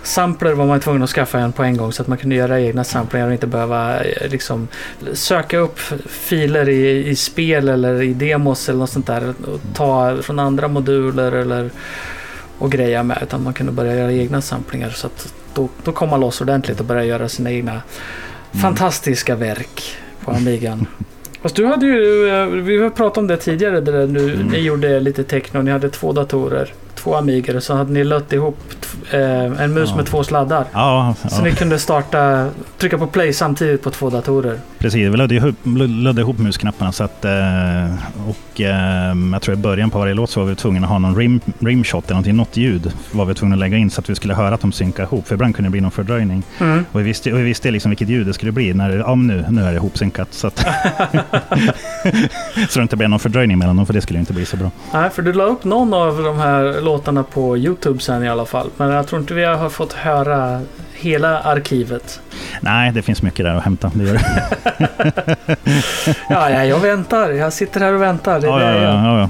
[0.03, 2.59] sampler var man tvungen att skaffa en på en gång så att man kunde göra
[2.61, 4.67] egna samplingar och inte behöva eh, liksom,
[5.13, 5.79] söka upp
[6.09, 9.33] filer i, i spel eller i demos eller något sånt där.
[9.47, 11.69] Och ta från andra moduler eller
[12.61, 13.19] och greja med.
[13.23, 14.89] Utan man kunde börja göra egna samplingar.
[14.89, 17.81] Så att då, då kom man loss ordentligt och började göra sina egna
[18.61, 19.81] fantastiska verk
[20.25, 20.87] på Amigan.
[21.41, 24.47] Fast du hade ju, eh, vi har pratat om det tidigare, det där nu, Mm.
[24.47, 26.73] ni gjorde lite techno, ni hade två datorer,
[27.03, 28.57] två Amigor och så hade ni lött ihop
[29.11, 29.95] eh, en mus Ja.
[29.95, 30.65] med två sladdar.
[30.73, 32.47] Ja, Så ja ni kunde starta,
[32.77, 34.59] trycka på play samtidigt på två datorer.
[34.79, 35.13] precis.
[35.13, 35.55] Vi lödde ihop,
[36.03, 37.25] lödde ihop musknapparna så att...
[37.25, 37.31] eh,
[38.29, 40.99] Och eh, jag tror i början på varje låt så var vi tvungna att ha
[40.99, 44.09] någon rim, rimshot eller någonting, något ljud var vi tvungna att lägga in så att
[44.09, 45.27] vi skulle höra att de synkade ihop.
[45.27, 46.43] För ibland kunde det bli någon fördröjning.
[46.59, 46.85] Mm.
[46.91, 48.73] Och vi visste, och vi visste liksom vilket ljud det skulle bli.
[48.73, 50.27] När, ja, nu, nu är det ihopsynkat.
[50.33, 50.59] Så, att
[52.69, 54.71] så det inte blev någon fördröjning mellan dem, för det skulle inte bli så bra.
[54.93, 56.90] Nej, för du la upp någon av de här låtarna
[57.31, 58.69] på YouTube sen i alla fall.
[58.77, 60.61] Men jag tror inte vi har fått höra
[60.93, 62.19] hela arkivet.
[62.61, 63.91] Nej, det finns mycket där att hämta.
[63.93, 65.37] Det gör det.
[66.29, 67.29] Ja, ja, jag väntar.
[67.29, 68.41] Jag sitter här och väntar.
[68.43, 69.29] Ja, ja, ja, ja.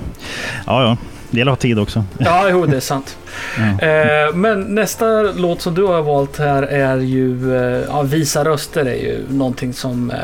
[0.65, 0.97] ja, ja.
[1.31, 2.03] Det gäller att ha tid också.
[2.17, 3.17] Ja, jo, det är sant.
[3.57, 3.87] Ja.
[3.87, 7.55] Eh, men nästa låt som du har valt här är ju...
[7.55, 10.17] Eh, ja, Visa röster är ju någonting som eh,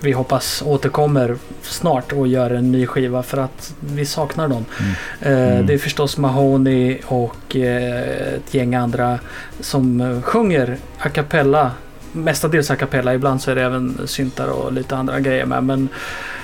[0.00, 4.64] vi hoppas återkommer snart och gör en ny skiva för att vi saknar dem.
[4.80, 4.92] Mm.
[5.20, 5.66] Eh, Mm.
[5.66, 9.18] Det är förstås Mahoney och eh, ett gäng andra
[9.60, 11.70] som eh, sjunger a cappella.
[12.12, 15.64] Mestadels a cappella, ibland så är det även syntar och lite andra grejer med.
[15.64, 15.88] Men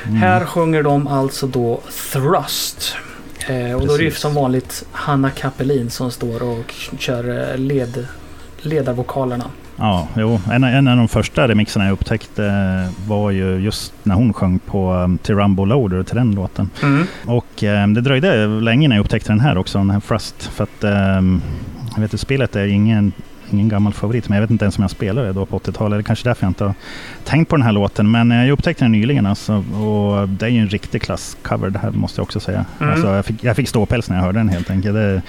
[0.07, 0.17] Mm.
[0.17, 1.81] här sjunger de alltså då
[2.13, 2.95] Thrust.
[3.49, 4.21] Eh, och då är det Precis.
[4.21, 8.07] som vanligt Hanna Kapelin som står och kör led,
[8.59, 9.45] ledarvokalerna.
[9.77, 10.41] Ja, jo.
[10.51, 14.59] En, en av de första remixerna jag upptäckte eh, var ju just när hon sjöng
[14.59, 16.71] på um, till Rumble Loader till den låten.
[17.27, 20.43] Och eh, det dröjde länge innan jag upptäckte den här också, den här Frust.
[20.43, 21.43] För att ehm,
[21.95, 23.13] jag vet att spelet är ingen,
[23.55, 25.99] ingen gammal favorit, men jag vet inte ens om jag spelade det då på 80-talet.
[25.99, 26.75] Det är kanske därför jag inte har
[27.25, 28.11] tänkt på den här låten.
[28.11, 31.79] Men eh, jag upptäckte den nyligen alltså, och det är ju en riktig klasscover det
[31.79, 32.65] här måste jag också säga.
[32.81, 32.93] Mm.
[32.93, 34.95] Alltså, jag, fick, jag fick ståpäls när jag hörde den helt enkelt.
[34.95, 35.23] Det är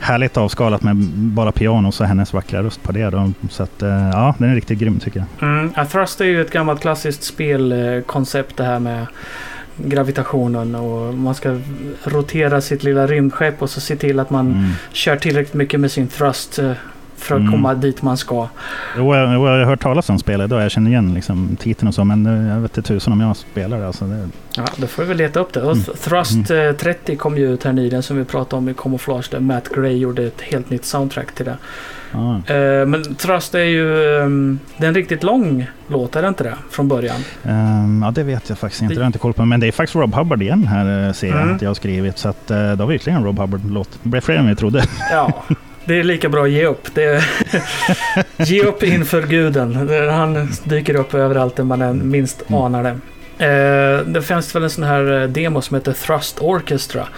[0.00, 3.10] härligt avskalat med bara piano och hennes vackra röst på det.
[3.10, 3.32] Då.
[3.50, 5.48] Så att, eh, ja, den är riktigt grym tycker jag.
[5.48, 5.72] Mm.
[5.76, 9.06] Ja, Thrust är ju ett gammalt klassiskt spelkoncept det här med
[9.84, 11.58] gravitationen och man ska
[12.04, 14.70] rotera sitt lilla rymdskepp och så se till att man Mm.
[14.92, 16.72] kör tillräckligt mycket med sin thrust eh,
[17.18, 17.52] för att Mm.
[17.52, 18.48] komma dit man ska.
[18.96, 21.94] Jo, jag, jag har hört talas om spelet och jag känner igen liksom, titeln och
[21.94, 23.86] så, men eh, jag vet inte tusan om jag spelar det.
[23.86, 25.60] Alltså, det Ja, då får vi leta upp det.
[25.60, 25.78] Mm.
[25.82, 29.40] Thrust eh, 30 kom ju ut här nyligen som vi pratade om i Camouflage där
[29.40, 31.56] Matt Gray gjorde ett helt nytt soundtrack till det.
[32.12, 32.54] ja.
[32.54, 34.16] Eh, men Thrust är ju...
[34.20, 36.54] ehm, det är en riktigt lång låt, är det inte det?
[36.70, 37.20] Från början.
[37.44, 38.94] Ehm, ja, det vet jag faktiskt inte.
[38.94, 39.44] Det har jag inte koll på.
[39.44, 41.54] Men det är faktiskt Rob Hubbard igen här eh, ser jag Mm.
[41.56, 42.18] att jag har skrivit.
[42.18, 43.98] Så att, eh, det var verkligen en Rob Hubbard-låt.
[44.02, 44.84] Det blev fler än vi trodde.
[45.12, 45.42] Ja,
[45.88, 46.94] det är lika bra att ge upp.
[46.94, 47.24] Det
[48.36, 49.88] ge upp inför guden.
[50.10, 52.62] Han dyker upp överallt där man än minst Mm.
[52.62, 52.98] anar det.
[53.46, 57.08] Eh, det finns väl en sån här eh, demo som heter Thrust Orchestra.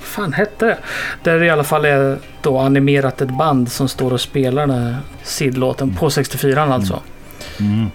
[0.00, 0.78] Fan hette det?
[1.22, 4.78] Där det i alla fall är då animerat ett band som står och spelar den
[4.78, 7.00] här sidlåten på 64 alltså.
[7.60, 7.90] Mm.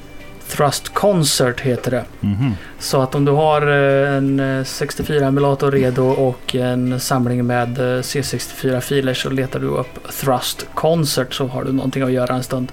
[0.47, 2.05] Thrust Concert heter det.
[2.19, 2.53] Mhm.
[2.79, 8.01] Så att om du har eh, en eh, 64-emulator redo och en samling med eh,
[8.01, 12.71] C64-filer så letar du upp Thrust Concert så har du någonting att göra en stund.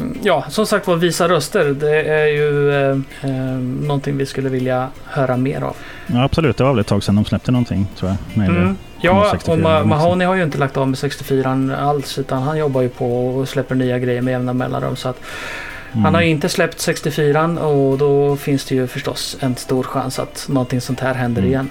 [0.00, 1.64] Mm, Ja, som sagt var, visa röster.
[1.64, 3.30] Det är ju eh,
[3.86, 5.76] någonting vi skulle vilja höra mer av.
[6.06, 8.46] Ja, absolut, det var väl ett tag sedan de släppte någonting tror jag.
[8.48, 8.76] Mm.
[9.00, 9.84] Ja, 64 och Ma-.
[9.84, 13.48] Mahoney har ju inte lagt av med 64 alls utan han jobbar ju på och
[13.48, 14.96] släpper nya grejer med jämna mellanrum.
[14.96, 15.20] Så att
[15.92, 16.04] Mm.
[16.04, 20.18] Han har ju inte släppt 64 och då finns det ju förstås en stor chans
[20.18, 21.52] att någonting sånt här händer Mm.
[21.52, 21.70] igen.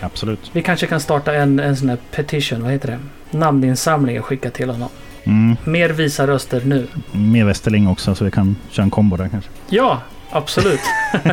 [0.00, 0.50] Absolut.
[0.52, 2.98] Vi kanske kan starta en, en sån här petition, vad heter det?
[3.38, 4.88] Namninsamling och skicka till honom.
[5.24, 5.56] Mm.
[5.64, 6.86] Mer visa röster nu.
[7.12, 9.50] Med Westerling också så vi kan köra en kombo där kanske.
[9.68, 10.80] Ja, absolut.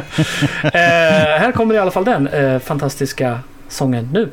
[0.64, 3.39] eh, här kommer i alla fall den eh, fantastiska
[3.70, 4.30] sången nu.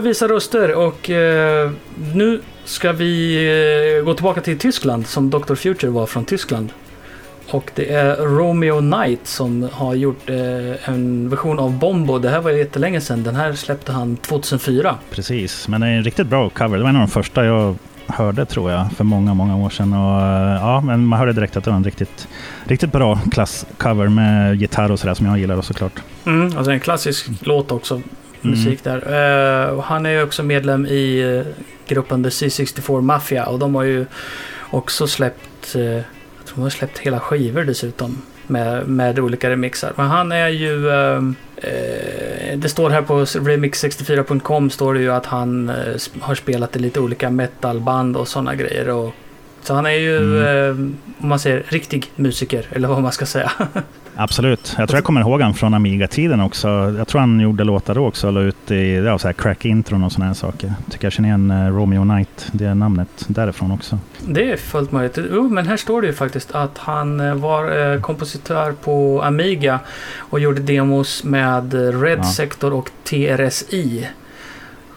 [0.00, 1.70] Var Visa röster och eh,
[2.14, 3.36] nu ska vi
[3.98, 5.54] eh, gå tillbaka till Tyskland som Dr.
[5.54, 6.72] Future var från Tyskland.
[7.50, 12.18] Och det är Romeo Knight som har gjort eh, en version av Bombo.
[12.18, 13.22] Det här var jättelänge sedan.
[13.22, 14.94] Den här släppte han 2004.
[15.10, 16.76] Precis, men det är en riktigt bra cover.
[16.76, 17.76] Det var en av de första jag
[18.06, 19.92] hörde tror jag för många, många år sedan.
[19.92, 22.28] Och, eh, ja, men man hörde direkt att det var en riktigt,
[22.64, 26.02] riktigt bra klasscover med gitarr och sådär som jag gillar såklart.
[26.24, 28.02] Mm, alltså en klassisk låt också.
[28.42, 28.58] Mm.
[28.58, 28.96] Musik där.
[28.96, 31.52] Uh, han är ju också medlem i eh,
[31.86, 34.06] gruppen The C64 Mafia och de har ju
[34.70, 38.22] också släppt, uh, jag tror de har släppt hela skivor dessutom.
[38.46, 39.92] Med, med olika remixar.
[39.96, 40.82] Men han är ju...
[42.56, 45.72] det står här på remix64.com står det ju att han
[46.20, 48.88] har spelat i lite olika metalband och sådana grejer.
[48.88, 49.14] Och,
[49.62, 50.96] så han är ju, mm.
[51.18, 53.52] om man säger, riktig musiker, eller vad man ska säga.
[54.14, 54.74] Absolut.
[54.78, 56.68] Jag tror jag kommer ihåg honom från Amiga-tiden också.
[56.98, 60.12] Jag tror han gjorde låtar då också, la ut i ja, så här crack-intron och
[60.12, 60.72] sådana här saker.
[60.90, 63.98] Tycker jag känner igen uh, Romeo Knight, det är namnet därifrån också.
[64.26, 65.18] Det är fullt möjligt.
[65.18, 69.80] Oh, men här står det ju faktiskt att han uh, var uh, kompositör på Amiga
[70.16, 72.24] och gjorde demos med Red ja.
[72.24, 74.08] Sector och TRSI.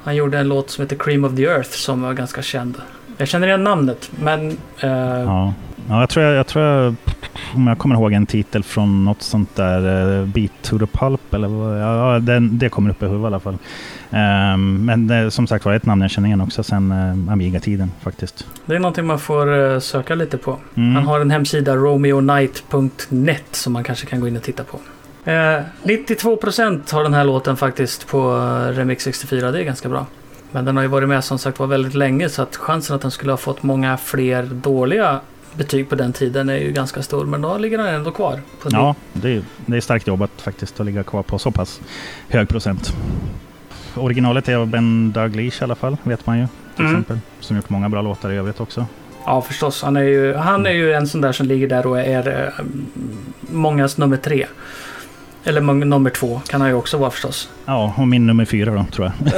[0.03, 2.81] Han gjorde en låt som heter Cream of the Earth som var ganska känd.
[3.17, 4.57] Jag känner igen namnet, men...
[4.79, 5.53] Ja.
[5.89, 6.95] ja, jag tror jag, jag tror jag
[7.55, 11.33] om jag kommer ihåg en titel från något sånt där, uh, Beat to the Pulp
[11.33, 13.57] eller vad, ja, det, det kommer upp i huvudet i alla fall.
[14.09, 17.91] Um, men det, som sagt var ett namn jag känner igen också sen uh, Amiga-tiden
[18.01, 18.47] faktiskt.
[18.65, 20.57] Det är någonting man får uh, söka lite på.
[20.75, 20.95] Mm.
[20.95, 24.77] Han har en hemsida, romeonight.net, som man kanske kan gå in och titta på.
[25.27, 28.31] Uh, 92% har den här låten faktiskt på
[28.73, 30.05] Remix 64, det är ganska bra.
[30.53, 33.01] Men den har ju varit med som sagt var väldigt länge så att chansen att
[33.01, 35.19] den skulle ha fått många fler dåliga
[35.53, 37.25] betyg på den tiden är ju ganska stor.
[37.25, 38.41] Men då ligger han ändå kvar.
[38.69, 41.81] ja, det är, det är starkt jobbat faktiskt att ligga kvar på så pass
[42.29, 42.93] hög procent.
[43.95, 46.47] Originalet är av Ben Dalglish i alla fall, vet man ju.
[46.75, 46.95] Till mm.
[46.95, 47.19] exempel.
[47.39, 48.85] Som gjort många bra låtar i övrigt också.
[49.25, 49.83] Ja, förstås.
[49.83, 52.65] Han är ju, han är ju en sån där som ligger där och är äh,
[53.41, 54.45] mångas nummer tre.
[55.43, 57.49] Eller nummer två kan han ju också vara förstås.
[57.65, 59.33] Ja, och min nummer fyra då, tror jag.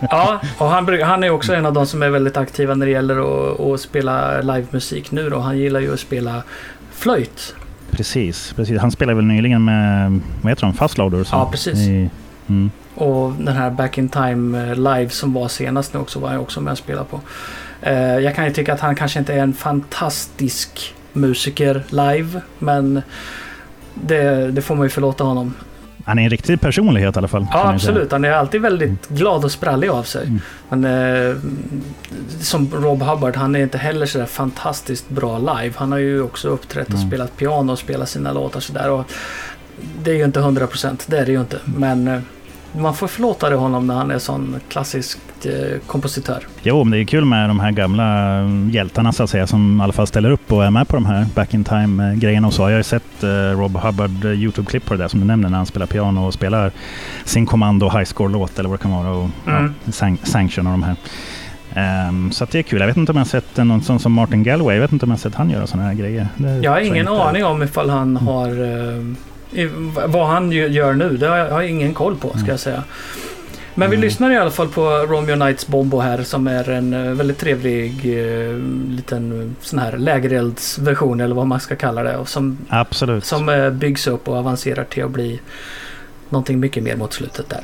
[0.10, 2.92] ja, och han, han är också en av de som är väldigt aktiva när det
[2.92, 5.38] gäller att, att spela livemusik nu då.
[5.38, 6.42] Han gillar ju att spela
[6.92, 7.54] flöjt.
[7.90, 8.80] Precis, precis.
[8.80, 11.28] Han spelade väl nyligen med, vad heter de, Fastloader?
[11.32, 11.78] Ja, precis.
[11.78, 12.10] I,
[12.46, 12.70] mm.
[12.94, 16.42] Och den här Back in Time eh, live som var senast nu också var jag
[16.42, 17.20] också med och spelade på.
[17.86, 23.02] Uh, jag kan ju tycka att han kanske inte är en fantastisk musiker live, men
[23.94, 25.54] det, det får man ju förlåta honom.
[26.04, 27.46] Han är en riktig personlighet i alla fall.
[27.52, 28.12] Ja, absolut.
[28.12, 28.98] Han är alltid väldigt mm.
[29.08, 30.26] glad och sprallig av sig.
[30.26, 30.40] Mm.
[30.68, 30.84] Men
[31.30, 31.36] eh,
[32.40, 35.72] som Rob Hubbard, han är inte heller sådär fantastiskt bra live.
[35.76, 37.08] Han har ju också uppträtt och mm.
[37.08, 39.04] spelat piano och spelat sina låtar sådär.
[40.02, 41.58] det är ju inte 100%, det är det ju inte.
[41.64, 42.20] Men eh,
[42.80, 46.46] man får förlåta honom när han är sån klassisk eh, kompositör.
[46.62, 49.80] Jo, men det är kul med de här gamla mm, hjältarna så att säga som
[49.80, 52.46] i alla fall ställer upp och är med på de här back in time grejerna
[52.46, 52.62] och så.
[52.62, 55.48] Jag har ju sett eh, Rob Hubbard eh, Youtube-klipp på det där som du nämner
[55.48, 56.72] när han spelar piano och spelar
[57.24, 59.74] sin Kommando High Score-låt eller vad det kan vara och mm.
[59.84, 60.96] ja, San Sanction och de här.
[61.76, 62.80] Um, så det är kul.
[62.80, 64.76] Jag vet inte om jag har sett någon sån som Martin Galway.
[64.76, 66.28] Jag vet inte om jag har sett han göra sådana här grejer.
[66.36, 69.14] Det jag har ingen aning om ifall han har uh,
[70.06, 72.82] vad han gör nu, det har jag, har jag ingen koll på ska jag säga.
[73.74, 74.04] Men vi mm.
[74.04, 78.06] lyssnar i alla fall på Romeo Knights Bombo här som är en eh, väldigt trevlig
[78.06, 82.16] uh, liten sån här lägereldsversion eller vad man ska kalla det.
[82.16, 83.24] Och som, Absolut.
[83.24, 85.40] Som byggs upp och avancerar till att bli
[86.28, 87.60] någonting mycket mer mot slutet där.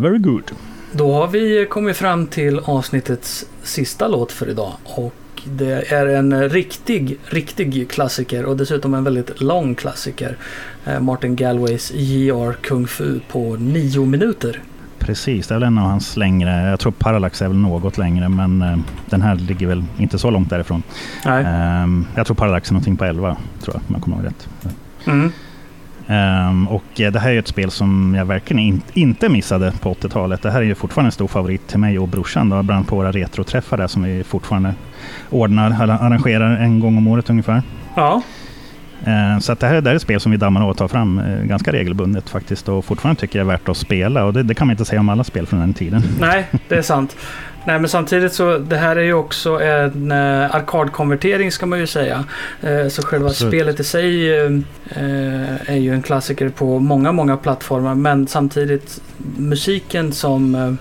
[0.00, 0.50] Very good.
[0.92, 4.72] Då har vi kommit fram till avsnittets sista låt för idag.
[4.84, 10.36] Och det är en riktig, riktig klassiker och dessutom en väldigt lång klassiker.
[10.84, 14.62] Eh, Martin Galways JR Kung Fu på nio minuter.
[14.98, 16.70] Precis, det är väl en av hans längre.
[16.70, 20.30] Jag tror Parallax är väl något längre, men eh, den här ligger väl inte så
[20.30, 20.82] långt därifrån.
[21.24, 21.44] Nej.
[21.46, 24.48] Ehm, jag tror Parallax är någonting på 11, tror jag, om jag kommer ihåg rätt.
[25.06, 25.32] Mm.
[26.10, 29.94] Ehm, och eh, det här är ett spel som jag verkligen in, inte missade på
[29.94, 30.42] 80-talet.
[30.42, 32.48] Det här är ju fortfarande en stor favorit till mig och brorsan.
[32.48, 34.74] Då, bland på våra retroträffar där som vi fortfarande
[35.30, 37.62] ordnar, arrangerar en gång om året ungefär.
[37.94, 38.22] Ja,
[39.04, 41.18] Ehm, så det här, det här är ett spel som vi dammar och tar fram
[41.18, 42.68] eh, ganska regelbundet faktiskt.
[42.68, 44.24] Och fortfarande tycker jag är värt att spela.
[44.24, 46.02] Och det, det kan man inte säga om alla spel från den tiden.
[46.20, 47.16] nej, det är sant.
[47.64, 51.86] Nej, men samtidigt så det här är ju också en eh, arkadkonvertering ska man ju
[51.86, 52.24] säga.
[52.60, 53.52] Eh, så själva Absolut.
[53.52, 54.52] spelet i sig eh,
[54.90, 57.94] eh, är ju en klassiker på många, många plattformar.
[57.94, 59.00] Men samtidigt
[59.36, 60.72] musiken som eh,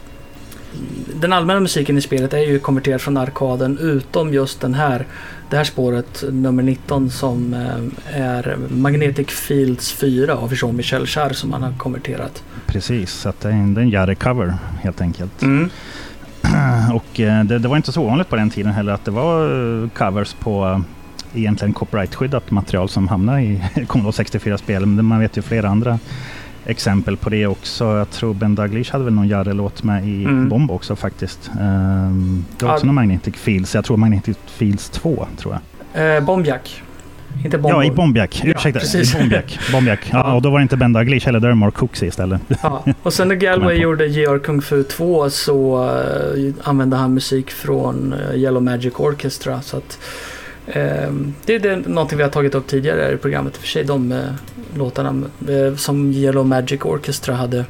[1.22, 5.06] den allmänna musiken i spelet är ju konverterad från arkaden utom just den här
[5.50, 11.54] det här spåret nummer 19 som eh, är Magnetic Fields 4 av Jean-Michel Jarre som
[11.54, 12.44] han har konverterat.
[12.66, 15.42] Precis, så att det är en, en Jare-cover helt enkelt.
[15.42, 15.70] Mm.
[16.94, 19.44] Och eh, det, det var inte så ovanligt på den tiden heller att det var
[19.84, 20.80] eh, covers på eh,
[21.40, 24.86] egentligen copyright-skyddat material som hamnar i Commodore 64-spel.
[24.86, 26.00] Men man vet ju flera andra
[26.66, 27.98] exempel på det också.
[27.98, 30.50] Jag tror Ben Daglish hade väl någon Jarre-låt med i Mm.
[30.50, 31.52] Bomb också faktiskt.
[31.54, 32.86] Det var också Ja.
[32.86, 33.76] någon Magnetic Fields.
[33.76, 35.58] Jag tror Magnetic Fields 2 tror
[35.94, 36.16] jag.
[36.18, 36.84] Eh, Bombjack.
[37.44, 37.78] Inte Bombo.
[37.78, 38.42] Ja, i Bombjack.
[38.44, 39.16] Ja, Ursäkta, precis.
[39.16, 39.60] i Bombjack.
[39.72, 40.10] Bombjack.
[40.12, 42.42] Ja, och då var det inte Ben Daglish heller, då är det Mark Cooksey istället.
[42.64, 42.86] Ja.
[43.04, 48.14] Och sen när Galway gjorde JR Kung Fu 2 så eh, använde han musik från
[48.14, 49.62] eh, Yellow Magic Orchestra.
[49.62, 50.00] Så att,
[50.68, 51.12] eh,
[51.46, 53.54] det är det, någonting vi har tagit upp tidigare i programmet.
[53.54, 54.20] I och för sig de eh,
[54.78, 57.66] låtarna eh, som Yellow Magic Orchestra hade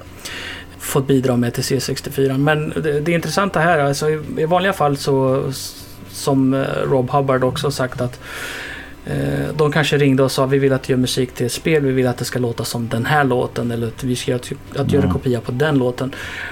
[0.79, 2.37] fått bidra med till C64.
[2.37, 5.43] Men det, det intressanta här, alltså i, i vanliga fall så
[6.11, 8.19] som Rob Hubbard också sagt att
[9.57, 11.91] de kanske ringde och sa vi vill att du gör musik till ett spel, vi
[11.91, 14.41] vill att det ska låta som den här låten eller att vi ska göra,
[14.77, 15.11] att göra Ja.
[15.13, 16.11] kopia på den låten.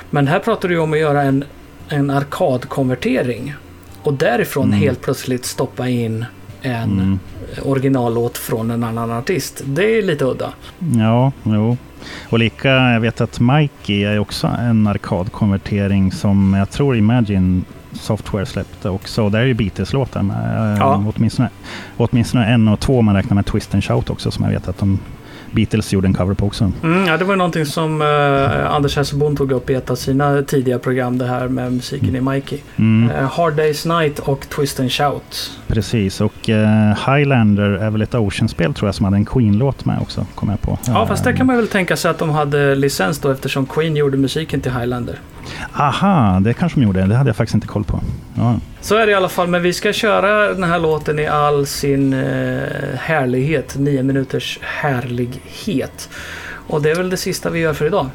[0.10, 1.44] Men här pratar du om att göra en,
[1.90, 3.54] en arkadkonvertering
[4.04, 4.80] och därifrån Mm.
[4.80, 6.26] helt plötsligt stoppa in
[6.62, 7.20] en Mm.
[7.64, 9.62] originallåt från en annan artist.
[9.66, 10.54] Det är lite udda.
[10.98, 11.78] Ja, jo.
[12.30, 18.46] Och lika, jag vet att Mikey är också en arkadkonvertering som jag tror Imagine Software
[18.46, 19.30] släppte också.
[19.30, 20.74] Där är ju Beatles-låtar med.
[20.74, 21.04] eh, Ja.
[21.16, 21.50] Åtminstone,
[21.98, 24.78] åtminstone en och två man räknar med Twist and Shout också som jag vet att
[24.78, 25.00] de
[25.52, 26.72] Beatles gjorde en cover på också.
[26.84, 30.42] Mm, ja, det var någonting som eh, Anders Hesselbom tog upp i ett av sina
[30.42, 31.18] tidiga program.
[31.18, 32.60] Det här med musiken i Mikey.
[32.76, 35.52] Mm, Eh, Hard Day's Night och Twist and Shout.
[35.68, 40.00] Precis, och eh, Highlander är väl ett Ocean-spel tror jag som hade en Queen-låt med
[40.02, 40.78] också, kom jag på.
[40.88, 43.66] Ja, fast det Eh, kan man väl tänka sig att de hade licens då eftersom
[43.66, 45.20] Queen gjorde musiken till Highlander.
[45.74, 47.02] Aha, det kanske de gjorde.
[47.02, 48.00] Det hade jag faktiskt inte koll på.
[48.36, 51.28] Ja, Så är det i alla fall, men vi ska köra den här låten i
[51.28, 52.64] all sin eh,
[53.00, 53.76] härlighet.
[53.78, 56.10] Nio minuters härlighet.
[56.68, 58.10] Och det är väl det sista vi gör för idag.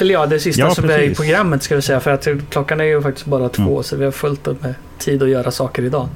[0.00, 2.00] Eller ja, det sista Ja, som är i programmet ska vi säga.
[2.00, 3.82] För att klockan är ju faktiskt bara två, Mm.
[3.82, 6.08] så vi har fullt upp med tid att göra saker idag.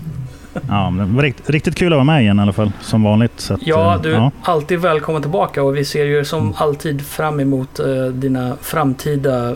[0.69, 3.51] ja det var rikt, riktigt kul att vara med igen i alla fall, som vanligt.
[3.51, 6.55] Att, Ja, eh, du är alltid välkommen tillbaka och vi ser ju som Mm.
[6.57, 9.55] alltid fram emot eh, dina framtida eh,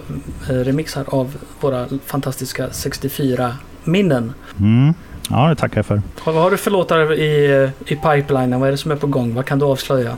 [0.55, 4.33] remixar av våra fantastiska 64-minnen.
[4.61, 4.95] Mm.
[5.31, 6.03] Ja, det tackar jag för.
[6.25, 8.61] Vad har du för låtar i, i pipelinen?
[8.61, 9.35] Vad är det som är på gång?
[9.35, 10.11] Vad kan du avslöja?
[10.11, 10.17] Eh,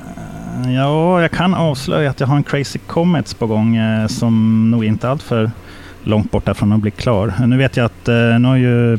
[0.74, 4.84] Ja, jag kan avslöja att jag har en Crazy Comets på gång eh, som nog
[4.84, 5.50] inte är allt för
[6.04, 7.32] långt borta från att bli klar.
[7.46, 8.98] Nu vet jag att eh, nu har ju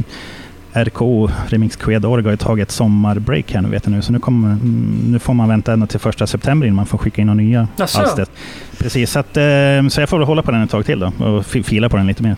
[0.75, 4.01] RKO, Remix Qued Org, har ju tagit sommarbreak här nu vet jag nu.
[4.01, 6.97] Så nu, kommer, mm, nu får man vänta ända till första september innan man får
[6.97, 7.99] skicka in några nya Jaså?
[8.01, 8.25] alster.
[8.77, 11.11] Precis, så, att, eh, så jag får väl hålla på den ett tag till då
[11.25, 12.35] och fi- fila på den lite mer.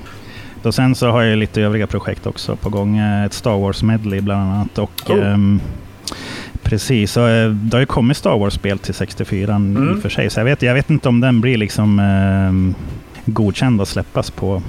[0.64, 2.98] Och sen så har jag lite övriga projekt också på gång.
[2.98, 4.78] Eh, Ett Star Wars medley bland annat.
[4.78, 5.28] Och, Oh.
[5.34, 5.60] ehm,
[6.64, 9.90] precis, så, eh, det har ju kommit Star Wars-spel till 64 Mm.
[9.90, 10.30] i och för sig.
[10.30, 12.76] Så jag vet, jag vet inte om den blir liksom ehm,
[13.26, 14.62] godkänd att släppas på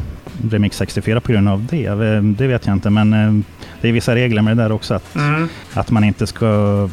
[0.51, 1.91] Remix 64 på grund av det.
[2.39, 3.45] Det vet jag inte, men eh,
[3.81, 4.95] det är vissa regler med det där också.
[4.95, 5.49] Att, Mm.
[5.75, 6.89] att man inte ska...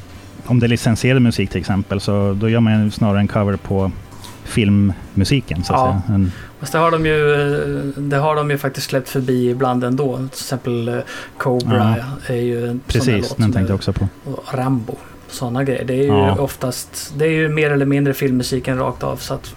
[0.45, 3.91] Om det är licensierad musik till exempel, så då gör man snarare en cover på
[4.43, 5.63] filmmusiken.
[5.63, 6.01] Så att Ja.
[6.05, 6.15] säga.
[6.15, 9.83] En, Fast det har, de ju, eh, det har de ju faktiskt släppt förbi ibland
[9.83, 10.17] ändå.
[10.17, 10.95] Till exempel eh,
[11.37, 11.95] Cobra
[12.27, 13.37] är ju en sån där precis, låt.
[13.37, 14.07] den tänkte jag också på.
[14.53, 14.95] Rambo.
[15.29, 15.85] Sådana grejer.
[15.85, 16.35] Det är ju Ja.
[16.39, 19.15] oftast, det är ju mer eller mindre filmmusiken rakt av.
[19.17, 19.55] Så att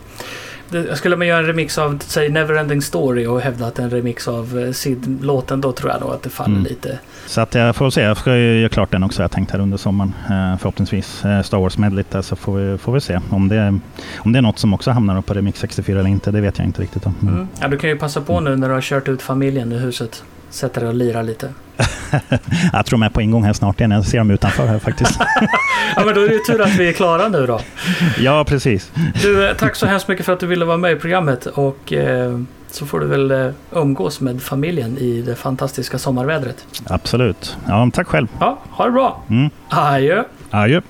[0.70, 4.28] det, skulle man göra en remix av, säg Neverending Story och hävda att en remix
[4.28, 6.64] av eh, Sid-låten, då tror jag nog att det faller Mm.
[6.64, 6.98] lite.
[7.26, 9.60] Så att jag får se, jag ska ju göra klart den också, jag tänkt här
[9.60, 10.14] under sommaren.
[10.30, 11.24] Eh, förhoppningsvis.
[11.24, 13.20] Eh, Star Wars medlet där, så får vi, får vi se.
[13.30, 13.78] Om det,
[14.18, 16.66] om det är något som också hamnar på Remix 64 eller inte, det vet jag
[16.66, 17.14] inte riktigt om.
[17.22, 17.34] Mm.
[17.34, 17.48] Mm.
[17.60, 20.22] Ja, du kan ju passa på nu när du har kört ut familjen ur huset.
[20.50, 21.48] Sätta dig och lira lite.
[22.72, 25.20] Jag tror de är på ingång här snart igen, jag ser dem utanför här faktiskt.
[25.96, 27.60] Ja, men då är det ju tur att vi är klara nu då.
[28.18, 28.92] ja, precis.
[29.22, 31.92] Du, eh, tack så hemskt mycket för att du ville vara med i programmet och
[31.92, 32.38] eh,
[32.70, 36.64] så får du väl eh, umgås med familjen i det fantastiska sommarvädret.
[36.86, 37.56] Absolut.
[37.66, 38.26] Ja, tack själv.
[38.40, 39.22] Ja, ha det bra!
[39.30, 39.50] Mm.
[39.68, 40.24] Adjö!
[40.50, 40.80] Adjö.